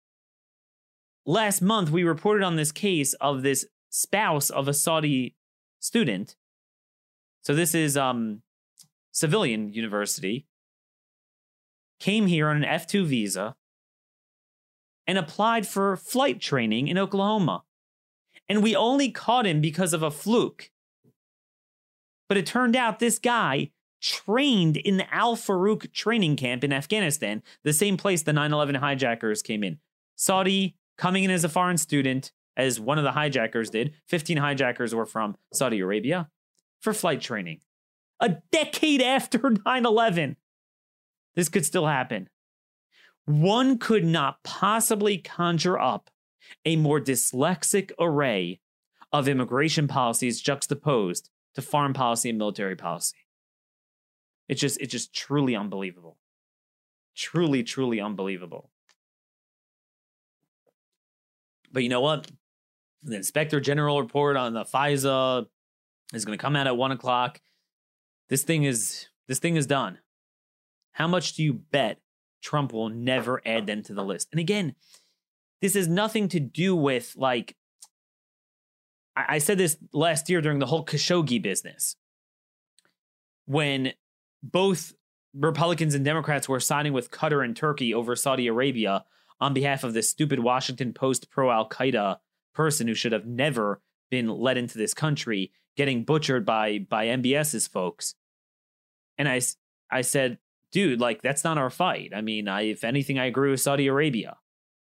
[1.26, 5.36] last month, we reported on this case of this spouse of a Saudi
[5.78, 6.36] student.
[7.42, 8.40] So this is um
[9.10, 10.46] civilian university.
[12.00, 13.56] Came here on an F2 visa
[15.06, 17.64] and applied for flight training in Oklahoma.
[18.48, 20.70] And we only caught him because of a fluke.
[22.28, 27.42] But it turned out this guy trained in the Al Farouk training camp in Afghanistan,
[27.62, 29.78] the same place the 9 11 hijackers came in.
[30.16, 33.94] Saudi coming in as a foreign student, as one of the hijackers did.
[34.08, 36.28] 15 hijackers were from Saudi Arabia
[36.80, 37.60] for flight training.
[38.20, 40.36] A decade after 9 11,
[41.34, 42.28] this could still happen
[43.24, 46.10] one could not possibly conjure up
[46.64, 48.60] a more dyslexic array
[49.12, 53.16] of immigration policies juxtaposed to foreign policy and military policy.
[54.48, 56.18] It's just it's just truly unbelievable.
[57.14, 58.70] Truly, truly unbelievable.
[61.70, 62.30] But you know what?
[63.02, 65.46] The inspector general report on the FISA
[66.12, 67.40] is going to come out at one o'clock.
[68.28, 69.98] This thing is this thing is done.
[70.92, 71.98] How much do you bet
[72.42, 74.28] Trump will never add them to the list?
[74.32, 74.74] And again,
[75.60, 77.56] this has nothing to do with like
[79.14, 81.96] I, said this last year during the whole Khashoggi business.
[83.44, 83.92] When
[84.42, 84.94] both
[85.34, 89.04] Republicans and Democrats were signing with Qatar and Turkey over Saudi Arabia
[89.40, 92.18] on behalf of this stupid Washington Post pro Al Qaeda
[92.54, 97.66] person who should have never been let into this country, getting butchered by by MBS's
[97.66, 98.14] folks.
[99.18, 99.40] And I
[99.90, 100.38] I said,
[100.72, 102.12] dude, like that's not our fight.
[102.14, 104.36] I mean, I if anything, I agree with Saudi Arabia.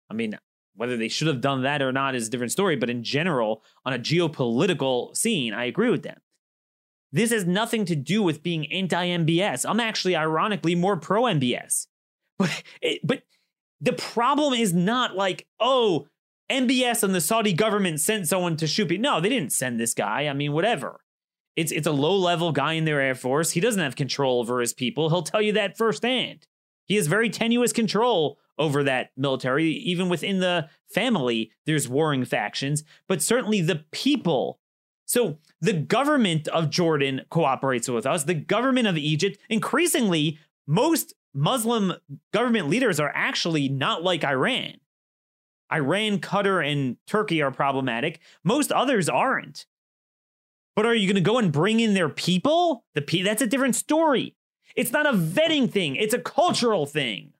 [0.09, 0.37] I mean,
[0.75, 2.75] whether they should have done that or not is a different story.
[2.75, 6.19] But in general, on a geopolitical scene, I agree with them.
[7.11, 9.65] This has nothing to do with being anti MBS.
[9.67, 11.87] I'm actually, ironically, more pro MBS.
[12.37, 12.63] But,
[13.03, 13.21] but
[13.81, 16.07] the problem is not like, oh,
[16.49, 19.03] MBS and the Saudi government sent someone to shoot people.
[19.03, 20.27] No, they didn't send this guy.
[20.27, 21.00] I mean, whatever.
[21.55, 23.51] It's it's a low level guy in their air force.
[23.51, 25.09] He doesn't have control over his people.
[25.09, 26.47] He'll tell you that firsthand.
[26.85, 29.69] He has very tenuous control over that military.
[29.69, 34.59] Even within the family, there's warring factions, but certainly the people.
[35.05, 38.23] So the government of Jordan cooperates with us.
[38.23, 41.93] The government of Egypt, increasingly, most Muslim
[42.31, 44.75] government leaders are actually not like Iran.
[45.71, 48.19] Iran, Qatar, and Turkey are problematic.
[48.43, 49.65] Most others aren't.
[50.75, 52.85] But are you going to go and bring in their people?
[52.95, 54.35] The pe- that's a different story.
[54.75, 57.33] It's not a vetting thing, it's a cultural thing.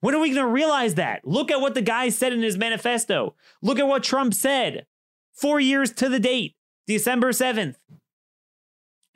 [0.00, 1.26] When are we going to realize that?
[1.26, 3.34] Look at what the guy said in his manifesto.
[3.62, 4.86] Look at what Trump said.
[5.32, 6.54] Four years to the date,
[6.86, 7.76] December 7th.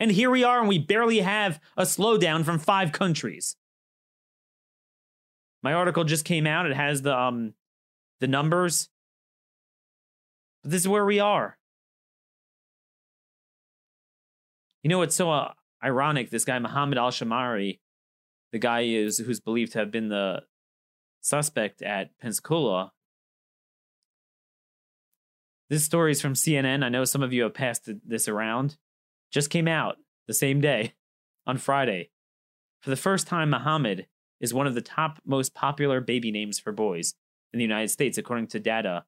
[0.00, 3.56] And here we are, and we barely have a slowdown from five countries.
[5.62, 6.66] My article just came out.
[6.66, 7.54] It has the um
[8.20, 8.88] the numbers.
[10.62, 11.56] But this is where we are.
[14.82, 16.30] You know what's so uh, ironic?
[16.30, 17.78] This guy Mohammed Al Shamari,
[18.50, 20.42] the guy is who's believed to have been the
[21.20, 22.92] suspect at Pensacola.
[25.70, 26.84] This story is from CNN.
[26.84, 28.76] I know some of you have passed this around.
[29.30, 30.94] Just came out the same day
[31.46, 32.10] on Friday.
[32.80, 34.06] For the first time, Muhammad
[34.40, 37.14] is one of the top most popular baby names for boys
[37.52, 39.04] in the United States, according to data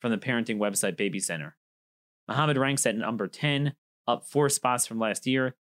[0.00, 1.56] from the parenting website Baby Center.
[2.28, 3.72] Muhammad ranks at number 10,
[4.08, 5.54] up four spots from last year.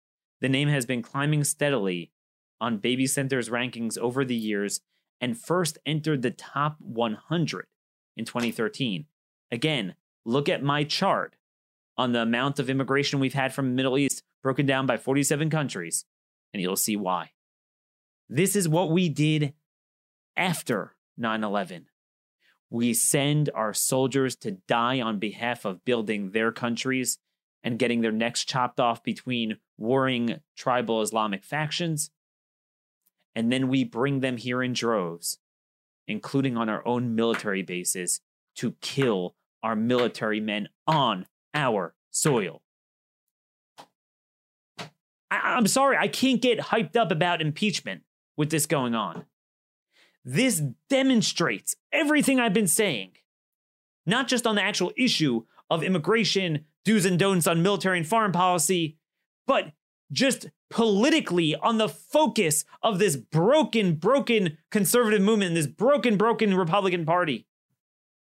[0.41, 2.13] The name has been climbing steadily
[2.61, 4.81] on Baby Center's rankings over the years
[5.21, 7.67] and first entered the top 100
[8.17, 9.07] in 2013.
[9.51, 11.37] Again, look at my chart
[11.97, 15.49] on the amount of immigration we've had from the Middle East broken down by 47
[15.49, 16.05] countries,
[16.53, 17.31] and you'll see why.
[18.29, 19.55] This is what we did
[20.37, 21.87] after 9 11.
[22.71, 27.19] We send our soldiers to die on behalf of building their countries
[27.65, 32.13] and getting their necks chopped off between warring tribal Islamic factions
[33.35, 35.39] and then we bring them here in droves,
[36.07, 38.21] including on our own military bases,
[38.57, 42.63] to kill our military men on our soil.
[45.31, 48.03] I- am sorry, I can't get hyped up about impeachment
[48.37, 49.27] with this going on.
[50.25, 53.17] This demonstrates everything I've been saying,
[54.07, 58.33] not just on the actual issue of immigration, do's and don'ts on military and foreign
[58.33, 58.97] policy,
[59.47, 59.73] but
[60.13, 67.05] just politically on the focus of this broken, broken conservative movement, this broken, broken Republican
[67.07, 67.47] Party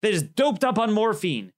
[0.02, 1.52] that is doped up on morphine.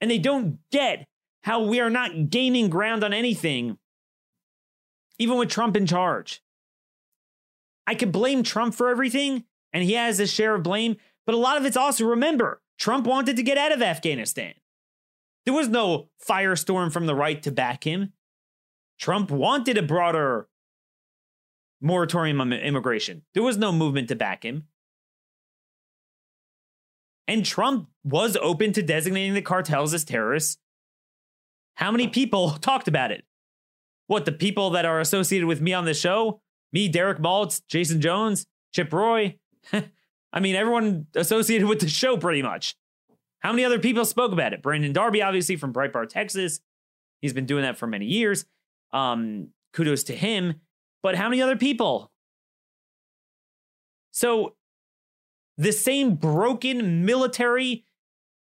[0.00, 1.06] And they don't get
[1.42, 3.78] how we are not gaining ground on anything,
[5.18, 6.42] even with Trump in charge.
[7.86, 11.38] I could blame Trump for everything, and he has his share of blame, but a
[11.38, 14.54] lot of it's also remember, Trump wanted to get out of Afghanistan.
[15.44, 18.12] There was no firestorm from the right to back him.
[18.98, 20.48] Trump wanted a broader
[21.80, 23.22] moratorium on immigration.
[23.34, 24.68] There was no movement to back him.
[27.26, 30.58] And Trump was open to designating the cartels as terrorists.
[31.74, 33.24] How many people talked about it?
[34.06, 36.40] What, the people that are associated with me on the show?
[36.72, 39.38] Me, Derek Maltz, Jason Jones, Chip Roy?
[40.32, 42.74] I mean, everyone associated with the show pretty much.
[43.42, 44.62] How many other people spoke about it?
[44.62, 46.60] Brandon Darby, obviously, from Breitbart, Texas.
[47.20, 48.44] He's been doing that for many years.
[48.92, 50.60] Um, kudos to him.
[51.02, 52.12] But how many other people?
[54.12, 54.54] So
[55.58, 57.84] the same broken military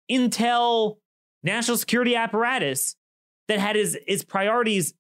[0.09, 0.97] intel
[1.43, 2.95] national security apparatus
[3.47, 4.95] that had his, his priorities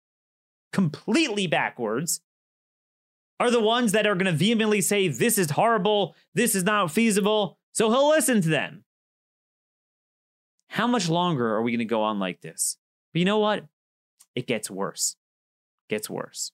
[0.71, 2.21] completely backwards
[3.39, 6.91] are the ones that are going to vehemently say, this is horrible, this is not
[6.91, 7.57] feasible.
[7.73, 8.83] So he'll listen to them.
[10.69, 12.77] How much longer are we going to go on like this?
[13.13, 13.65] But you know what?
[14.35, 15.15] It gets worse.
[15.89, 16.51] Gets worse.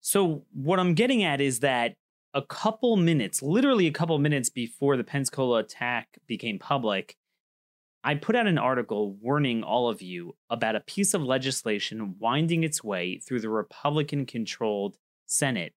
[0.00, 1.94] So, what I'm getting at is that
[2.34, 7.16] a couple minutes, literally a couple minutes before the Pensacola attack became public,
[8.02, 12.64] I put out an article warning all of you about a piece of legislation winding
[12.64, 15.72] its way through the Republican controlled Senate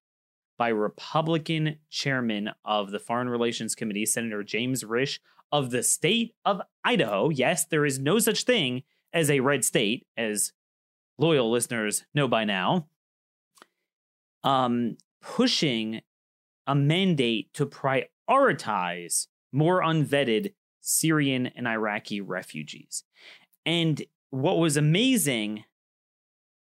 [0.58, 5.20] by Republican chairman of the Foreign Relations Committee, Senator James Risch
[5.52, 7.30] of the state of Idaho.
[7.30, 8.84] Yes, there is no such thing
[9.14, 10.54] as a red state, as
[11.18, 12.88] loyal listeners know by now.
[14.44, 16.02] Um, pushing
[16.66, 23.04] a mandate to prioritize more unvetted Syrian and Iraqi refugees.
[23.66, 25.64] And what was amazing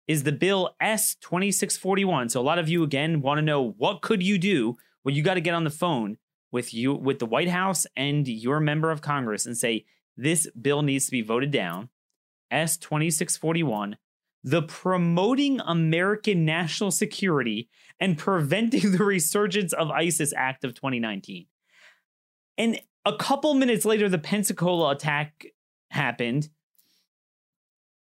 [0.06, 2.28] is the bill S 2641.
[2.28, 4.76] So a lot of you again want to know what could you do?
[5.04, 6.18] Well, you got to get on the phone
[6.52, 9.84] with you with the White House and your member of Congress and say
[10.16, 11.88] this bill needs to be voted down.
[12.50, 13.96] S 2641
[14.44, 17.68] the Promoting American National Security
[18.00, 21.46] and Preventing the Resurgence of ISIS Act of 2019.
[22.58, 25.46] And a couple minutes later, the Pensacola attack
[25.90, 26.48] happened.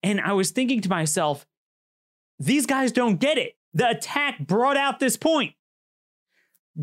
[0.04, 1.46] And I was thinking to myself,
[2.40, 3.54] these guys don't get it.
[3.74, 5.54] The attack brought out this point.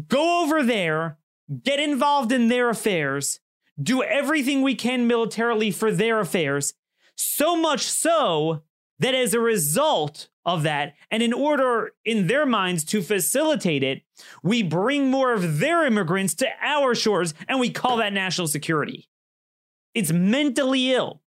[0.07, 1.19] Go over there,
[1.62, 3.40] get involved in their affairs,
[3.80, 6.74] do everything we can militarily for their affairs.
[7.14, 8.62] So much so
[8.99, 14.03] that as a result of that, and in order in their minds to facilitate it,
[14.42, 19.09] we bring more of their immigrants to our shores and we call that national security.
[19.94, 21.22] It's mentally ill.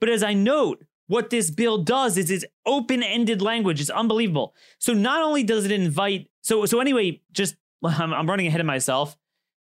[0.00, 3.80] But as I note, what this bill does is it's open-ended language.
[3.80, 4.54] It's unbelievable.
[4.78, 8.66] So not only does it invite, so so anyway, just I'm, I'm running ahead of
[8.66, 9.16] myself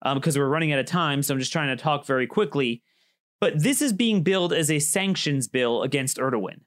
[0.03, 1.23] because um, we're running out of time.
[1.23, 2.83] So I'm just trying to talk very quickly.
[3.41, 6.61] But this is being billed as a sanctions bill against Erdogan.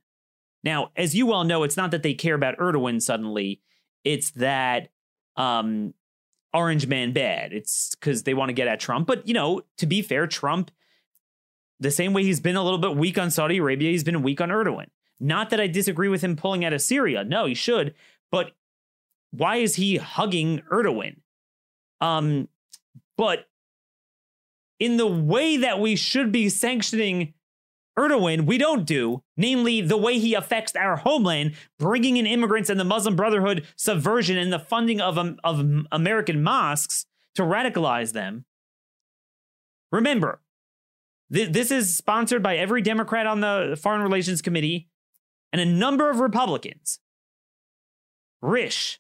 [0.64, 3.62] Now, as you well know, it's not that they care about Erdogan suddenly.
[4.04, 4.90] It's that
[5.36, 5.94] um,
[6.54, 7.54] Orange Man bad.
[7.54, 9.08] It's because they want to get at Trump.
[9.08, 10.72] But you know, to be fair, Trump
[11.80, 14.42] the same way he's been a little bit weak on Saudi Arabia, he's been weak
[14.42, 14.88] on Erdogan.
[15.20, 17.24] Not that I disagree with him pulling out of Syria.
[17.24, 17.94] No, he should.
[18.32, 18.52] But
[19.32, 21.18] why is he hugging Erdogan?
[22.02, 22.47] Um,
[23.18, 23.47] but
[24.80, 27.34] in the way that we should be sanctioning
[27.97, 32.80] Erdogan, we don't do, namely the way he affects our homeland, bringing in immigrants and
[32.80, 38.45] the Muslim Brotherhood subversion and the funding of, um, of American mosques to radicalize them.
[39.91, 40.41] Remember,
[41.30, 44.88] this is sponsored by every Democrat on the Foreign Relations Committee
[45.52, 47.00] and a number of Republicans.
[48.43, 48.97] Risch,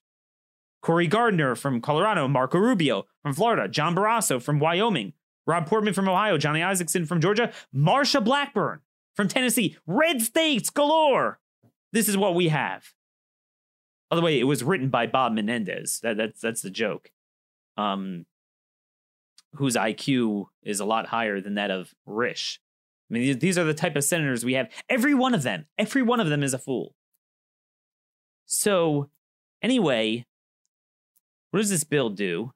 [0.81, 5.13] Cory Gardner from Colorado, Marco Rubio from Florida, John Barrasso from Wyoming,
[5.45, 8.79] Rob Portman from Ohio, Johnny Isakson from Georgia, Marsha Blackburn
[9.15, 9.75] from Tennessee.
[9.85, 11.39] Red states galore.
[11.91, 12.93] This is what we have.
[14.09, 15.99] By the way, it was written by Bob Menendez.
[16.01, 17.11] That, that's that's the joke.
[17.77, 18.25] Um,
[19.53, 22.59] whose IQ is a lot higher than that of Risch.
[23.09, 24.69] I mean, these are the type of senators we have.
[24.87, 26.95] Every one of them, every one of them is a fool.
[28.45, 29.09] So,
[29.61, 30.25] anyway,
[31.51, 32.51] what does this bill do?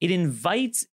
[0.00, 0.86] It invites,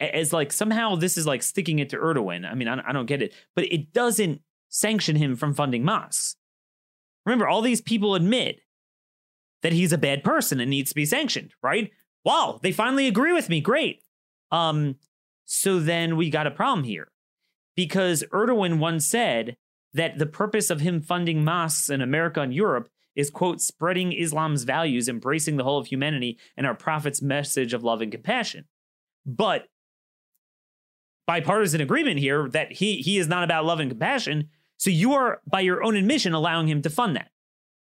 [0.00, 2.50] as like somehow this is like sticking it to Erdogan.
[2.50, 6.36] I mean, I don't get it, but it doesn't sanction him from funding mosques.
[7.24, 8.60] Remember, all these people admit
[9.62, 11.90] that he's a bad person and needs to be sanctioned, right?
[12.26, 13.60] wow, they finally agree with me.
[13.62, 14.02] Great.
[14.50, 14.96] Um,
[15.44, 17.08] so then we got a problem here
[17.76, 19.56] because Erdogan once said
[19.94, 24.64] that the purpose of him funding mosques in America and Europe is, quote, spreading Islam's
[24.64, 28.66] values, embracing the whole of humanity, and our prophet's message of love and compassion.
[29.24, 29.66] But
[31.26, 34.50] bipartisan agreement here that he he is not about love and compassion.
[34.76, 37.30] So you are, by your own admission, allowing him to fund that.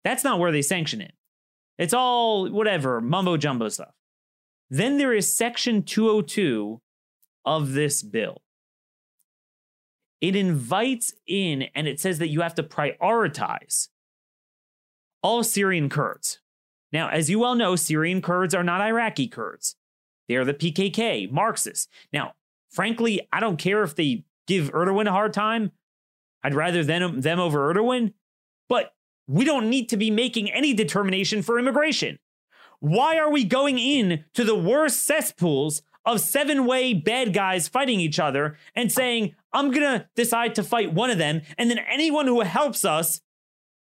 [0.03, 1.13] That's not where they sanction it.
[1.77, 3.93] It's all whatever mumbo jumbo stuff.
[4.69, 6.81] Then there is Section 202
[7.43, 8.41] of this bill.
[10.21, 13.89] It invites in and it says that you have to prioritize
[15.25, 16.39] all Syrian Kurds.
[16.93, 19.75] Now, as you well know, Syrian Kurds are not Iraqi Kurds.
[20.27, 21.87] They are the PKK, Marxists.
[22.13, 22.33] Now,
[22.69, 25.71] frankly, I don't care if they give Erdogan a hard time.
[26.43, 28.13] I'd rather them, them over Erdogan.
[28.69, 28.93] But
[29.27, 32.19] we don't need to be making any determination for immigration.
[32.79, 37.99] Why are we going in to the worst cesspools of seven way bad guys fighting
[37.99, 41.41] each other and saying, I'm going to decide to fight one of them.
[41.57, 43.21] And then anyone who helps us,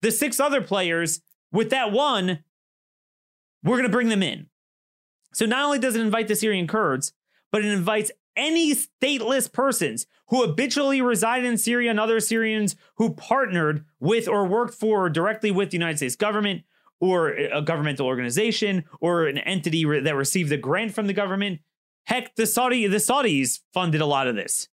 [0.02, 1.22] the six other players
[1.52, 2.44] with that one,
[3.64, 4.48] we're going to bring them in.
[5.34, 7.14] So not only does it invite the Syrian Kurds,
[7.52, 13.14] but it invites any stateless persons who habitually reside in Syria and other Syrians who
[13.14, 16.64] partnered with or worked for directly with the United States government
[17.02, 21.60] or a governmental organization or an entity that received a grant from the government.
[22.06, 24.68] Heck, the Saudi the Saudis funded a lot of this.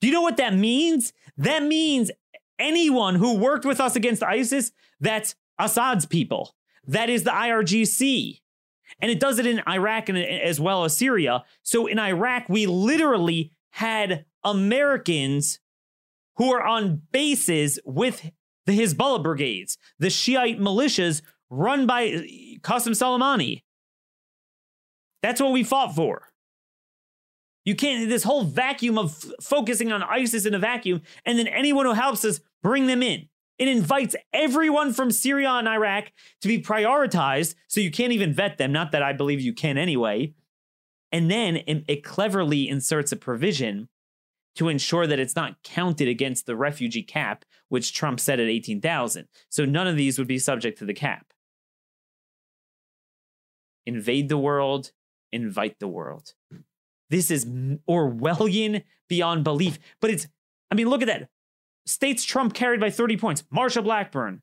[0.00, 1.12] Do you know what that means?
[1.36, 2.10] That means
[2.58, 4.72] anyone who worked with us against ISIS,
[5.02, 6.54] that's Assad's people.
[6.86, 8.38] That is the IRGC.
[9.00, 11.44] And it does it in Iraq and as well as Syria.
[11.62, 15.60] So in Iraq, we literally had Americans
[16.36, 18.30] who are on bases with
[18.66, 22.08] the Hezbollah brigades, the Shiite militias run by
[22.62, 23.62] Qasem Soleimani.
[25.22, 26.28] That's what we fought for.
[27.64, 31.46] You can't, this whole vacuum of f- focusing on ISIS in a vacuum, and then
[31.46, 33.28] anyone who helps us bring them in.
[33.62, 36.10] It invites everyone from Syria and Iraq
[36.40, 38.72] to be prioritized, so you can't even vet them.
[38.72, 40.34] Not that I believe you can anyway.
[41.12, 43.88] And then it, cleverly inserts a provision
[44.56, 49.28] to ensure that it's not counted against the refugee cap, which Trump set at 18,000.
[49.48, 51.26] So none of these would be subject to the cap.
[53.86, 54.90] Invade the world,
[55.30, 56.34] invite the world.
[57.10, 57.46] This is
[57.88, 59.78] Orwellian beyond belief.
[60.00, 60.26] But it's,
[60.68, 61.28] I mean, look at that.
[61.86, 63.42] States Trump carried by 30 points.
[63.52, 64.42] Marsha Blackburn,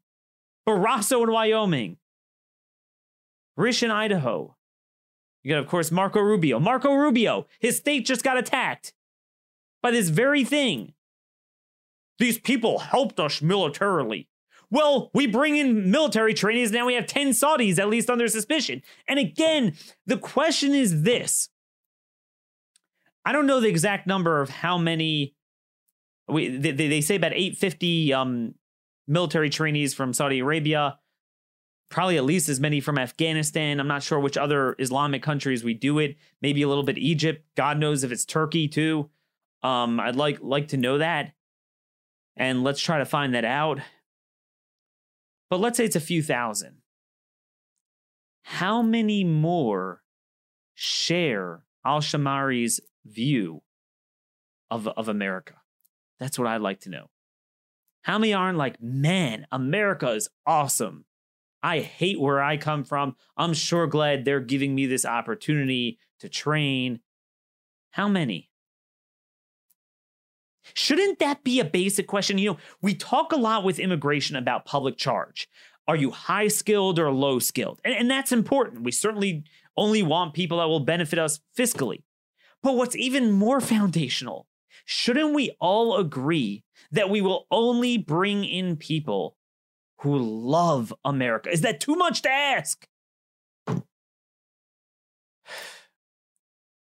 [0.67, 1.97] Barrasso in Wyoming,
[3.57, 4.55] Risch in Idaho.
[5.43, 6.59] You got, of course, Marco Rubio.
[6.59, 8.93] Marco Rubio, his state just got attacked
[9.81, 10.93] by this very thing.
[12.17, 14.27] These people helped us militarily.
[14.69, 16.71] Well, we bring in military trainees.
[16.71, 18.81] Now we have 10 Saudis, at least under suspicion.
[19.07, 19.73] And again,
[20.05, 21.49] the question is this
[23.25, 25.35] I don't know the exact number of how many.
[26.29, 28.55] We, they, they say about 850 um,
[29.07, 30.99] military trainees from Saudi Arabia,
[31.89, 33.79] probably at least as many from Afghanistan.
[33.79, 36.17] I'm not sure which other Islamic countries we do it.
[36.41, 37.45] Maybe a little bit Egypt.
[37.55, 39.09] God knows if it's Turkey too.
[39.63, 41.33] Um, I'd like like to know that,
[42.37, 43.79] and let's try to find that out.
[45.49, 46.77] But let's say it's a few thousand.
[48.43, 50.01] How many more
[50.75, 53.61] share Al Shamari's view
[54.71, 55.58] of, of America?
[56.19, 57.09] That's what I'd like to know.
[58.01, 61.05] How many aren't like, man, America is awesome.
[61.61, 63.15] I hate where I come from.
[63.35, 67.01] I'm sure glad they're giving me this opportunity to train.
[67.91, 68.49] How many?
[70.73, 72.37] Shouldn't that be a basic question?
[72.37, 75.47] You know, we talk a lot with immigration about public charge.
[75.87, 77.81] Are you high skilled or low skilled?
[77.83, 78.83] And, and that's important.
[78.83, 79.43] We certainly
[79.75, 82.03] only want people that will benefit us fiscally.
[82.61, 84.45] But what's even more foundational,
[84.89, 89.35] shouldn't we all agree that we will only bring in people
[89.99, 91.51] who love America?
[91.51, 92.87] Is that too much to ask?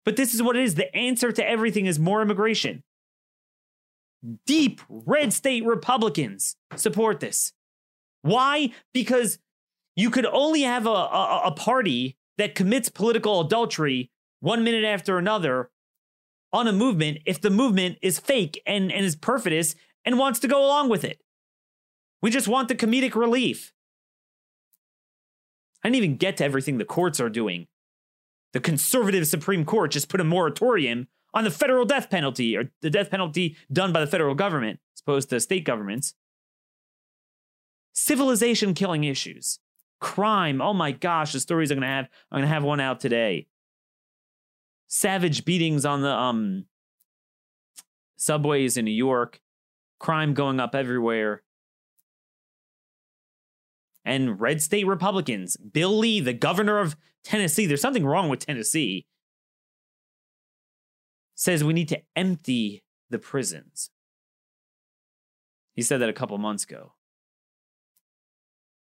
[0.05, 0.75] But this is what it is.
[0.75, 2.83] The answer to everything is more immigration
[4.47, 7.53] deep red state Republicans support this.
[8.23, 8.73] Why?
[8.93, 9.39] Because
[9.97, 15.19] you could only have a, a, a, party that commits political adultery one minute after
[15.19, 15.71] another
[16.55, 19.75] on a movement if the movement is fake and, and is perfidious
[20.05, 21.19] and wants to go along with it.
[22.23, 23.73] We just want the comedic relief.
[25.83, 27.67] I didn't even get to everything the courts are doing.
[28.53, 32.89] The conservative Supreme Court just put a moratorium on the federal death penalty or the
[32.89, 36.15] death penalty done by the federal government as opposed to state governments.
[37.93, 39.59] Civilization killing issues.
[40.01, 40.61] Crime.
[40.61, 42.09] Oh my gosh, the stories I'm gonna have.
[42.31, 43.49] I'm gonna have one out today.
[44.87, 46.67] Savage beatings on the um
[48.17, 49.41] subways in New York.
[49.99, 51.43] Crime going up everywhere.
[54.05, 55.57] And red state Republicans.
[55.57, 57.67] Bill Lee, the governor of Tennessee.
[57.67, 59.07] There's something wrong with Tennessee
[61.35, 63.91] says we need to empty the prisons.
[65.75, 66.93] He said that a couple months ago.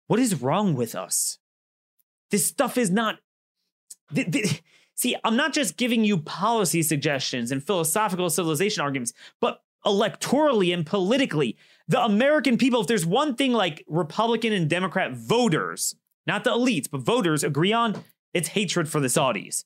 [0.07, 1.39] What is wrong with us?
[2.29, 3.17] This stuff is not.
[4.13, 4.63] Th- th-
[4.95, 10.85] see, I'm not just giving you policy suggestions and philosophical civilization arguments, but electorally and
[10.85, 11.57] politically.
[11.87, 16.89] The American people, if there's one thing like Republican and Democrat voters, not the elites,
[16.89, 19.63] but voters agree on, it's hatred for the Saudis.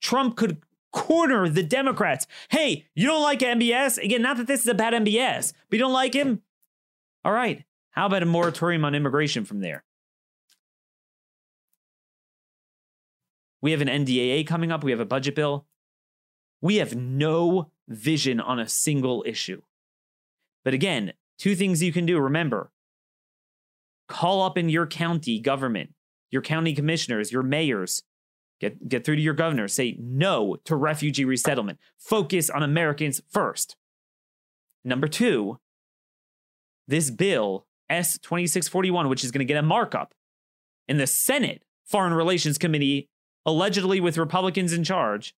[0.00, 2.26] Trump could corner the Democrats.
[2.48, 4.02] Hey, you don't like MBS?
[4.02, 6.42] Again, not that this is a bad MBS, but you don't like him?
[7.24, 7.64] All right.
[7.90, 9.82] How about a moratorium on immigration from there?
[13.62, 14.84] We have an NDAA coming up.
[14.84, 15.66] We have a budget bill.
[16.60, 19.62] We have no vision on a single issue.
[20.64, 22.18] But again, two things you can do.
[22.18, 22.70] Remember,
[24.08, 25.94] call up in your county government,
[26.30, 28.02] your county commissioners, your mayors,
[28.60, 31.78] get, get through to your governor, say no to refugee resettlement.
[31.98, 33.76] Focus on Americans first.
[34.84, 35.58] Number two,
[36.88, 40.14] this bill, S 2641, which is going to get a markup
[40.88, 43.08] in the Senate Foreign Relations Committee,
[43.46, 45.34] allegedly with Republicans in charge,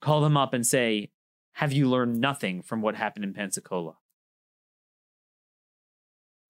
[0.00, 1.10] call them up and say,
[1.52, 3.98] Have you learned nothing from what happened in Pensacola?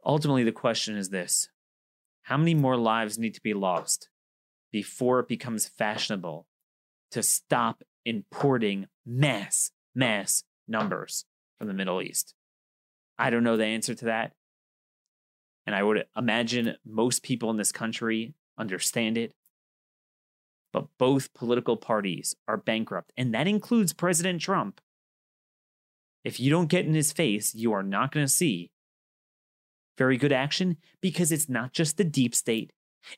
[0.07, 1.49] Ultimately, the question is this
[2.23, 4.09] How many more lives need to be lost
[4.71, 6.47] before it becomes fashionable
[7.11, 11.25] to stop importing mass, mass numbers
[11.59, 12.35] from the Middle East?
[13.19, 14.33] I don't know the answer to that.
[15.69, 19.35] And I would imagine most people in this country understand it.
[20.73, 24.81] But both political parties are bankrupt, and that includes President Trump.
[26.25, 28.71] If you don't get in his face, you are not going to see
[29.99, 32.73] very good action because it's not just the deep state,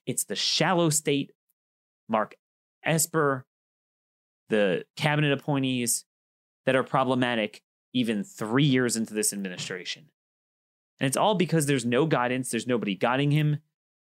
[0.04, 1.30] it's the shallow state,
[2.08, 2.34] Mark
[2.84, 3.46] Esper,
[4.48, 6.04] the cabinet appointees
[6.66, 10.06] that are problematic even three years into this administration.
[11.00, 13.60] And it's all because there's no guidance, there's nobody guiding him,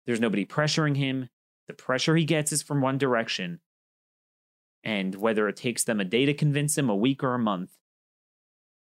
[0.07, 1.29] there's nobody pressuring him.
[1.69, 3.61] The pressure he gets is from one direction.
[4.83, 7.73] And whether it takes them a day to convince him, a week or a month,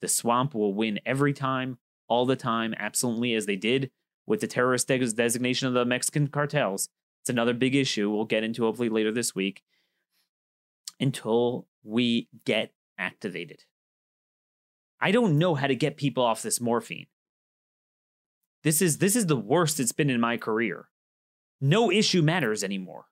[0.01, 3.91] the swamp will win every time, all the time, absolutely, as they did
[4.27, 6.89] with the terrorist designation of the Mexican cartels.
[7.23, 9.63] It's another big issue we'll get into hopefully later this week
[11.01, 13.65] until we get activated.
[15.01, 17.07] I don't know how to get people off this morphine.
[18.65, 20.89] This is this is the worst it's been in my career.
[21.61, 23.07] No issue matters anymore.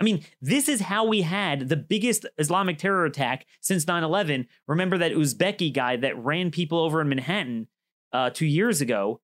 [0.00, 4.48] I mean, this is how we had the biggest Islamic terror attack since 9 11.
[4.66, 7.68] Remember that Uzbeki guy that ran people over in Manhattan
[8.12, 9.20] uh, two years ago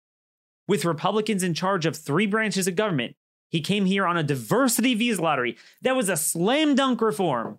[0.69, 3.17] with Republicans in charge of three branches of government.
[3.51, 5.57] He came here on a diversity visa lottery.
[5.83, 7.59] That was a slam dunk reform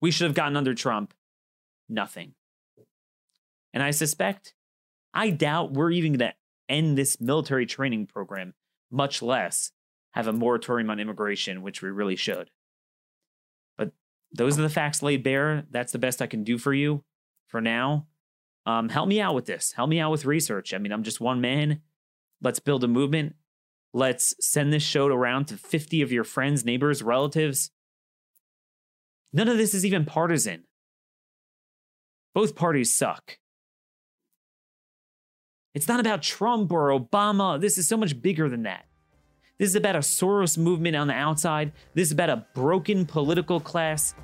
[0.00, 1.12] we should have gotten under Trump.
[1.88, 2.34] Nothing.
[3.74, 4.54] And I suspect,
[5.12, 6.34] I doubt we're even going to
[6.68, 8.54] end this military training program,
[8.90, 9.72] much less
[10.12, 12.50] have a moratorium on immigration, which we really should.
[13.76, 13.92] But
[14.32, 15.64] those are the facts laid bare.
[15.70, 17.02] That's the best I can do for you
[17.48, 18.06] for now.
[18.64, 19.72] Um, help me out with this.
[19.72, 20.72] Help me out with research.
[20.72, 21.80] I mean, I'm just one man.
[22.40, 23.34] Let's build a movement.
[23.94, 27.70] Let's send this show around to 50 of your friends, neighbors, relatives.
[29.32, 30.64] None of this is even partisan.
[32.34, 33.38] Both parties suck.
[35.74, 37.60] It's not about Trump or Obama.
[37.60, 38.86] This is so much bigger than that.
[39.58, 41.72] This is about a Soros movement on the outside.
[41.94, 44.14] This is about a broken political class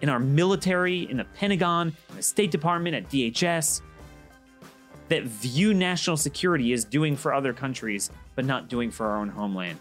[0.00, 3.82] in our military, in the Pentagon, in the State Department, at DHS,
[5.08, 9.28] that view national security as doing for other countries, but not doing for our own
[9.28, 9.78] homeland.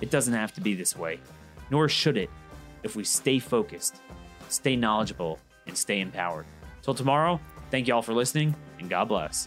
[0.00, 1.20] It doesn't have to be this way,
[1.70, 2.30] nor should it
[2.82, 3.96] if we stay focused,
[4.48, 6.46] stay knowledgeable, and stay empowered.
[6.82, 7.38] Till tomorrow,
[7.70, 9.46] thank you all for listening, and God bless.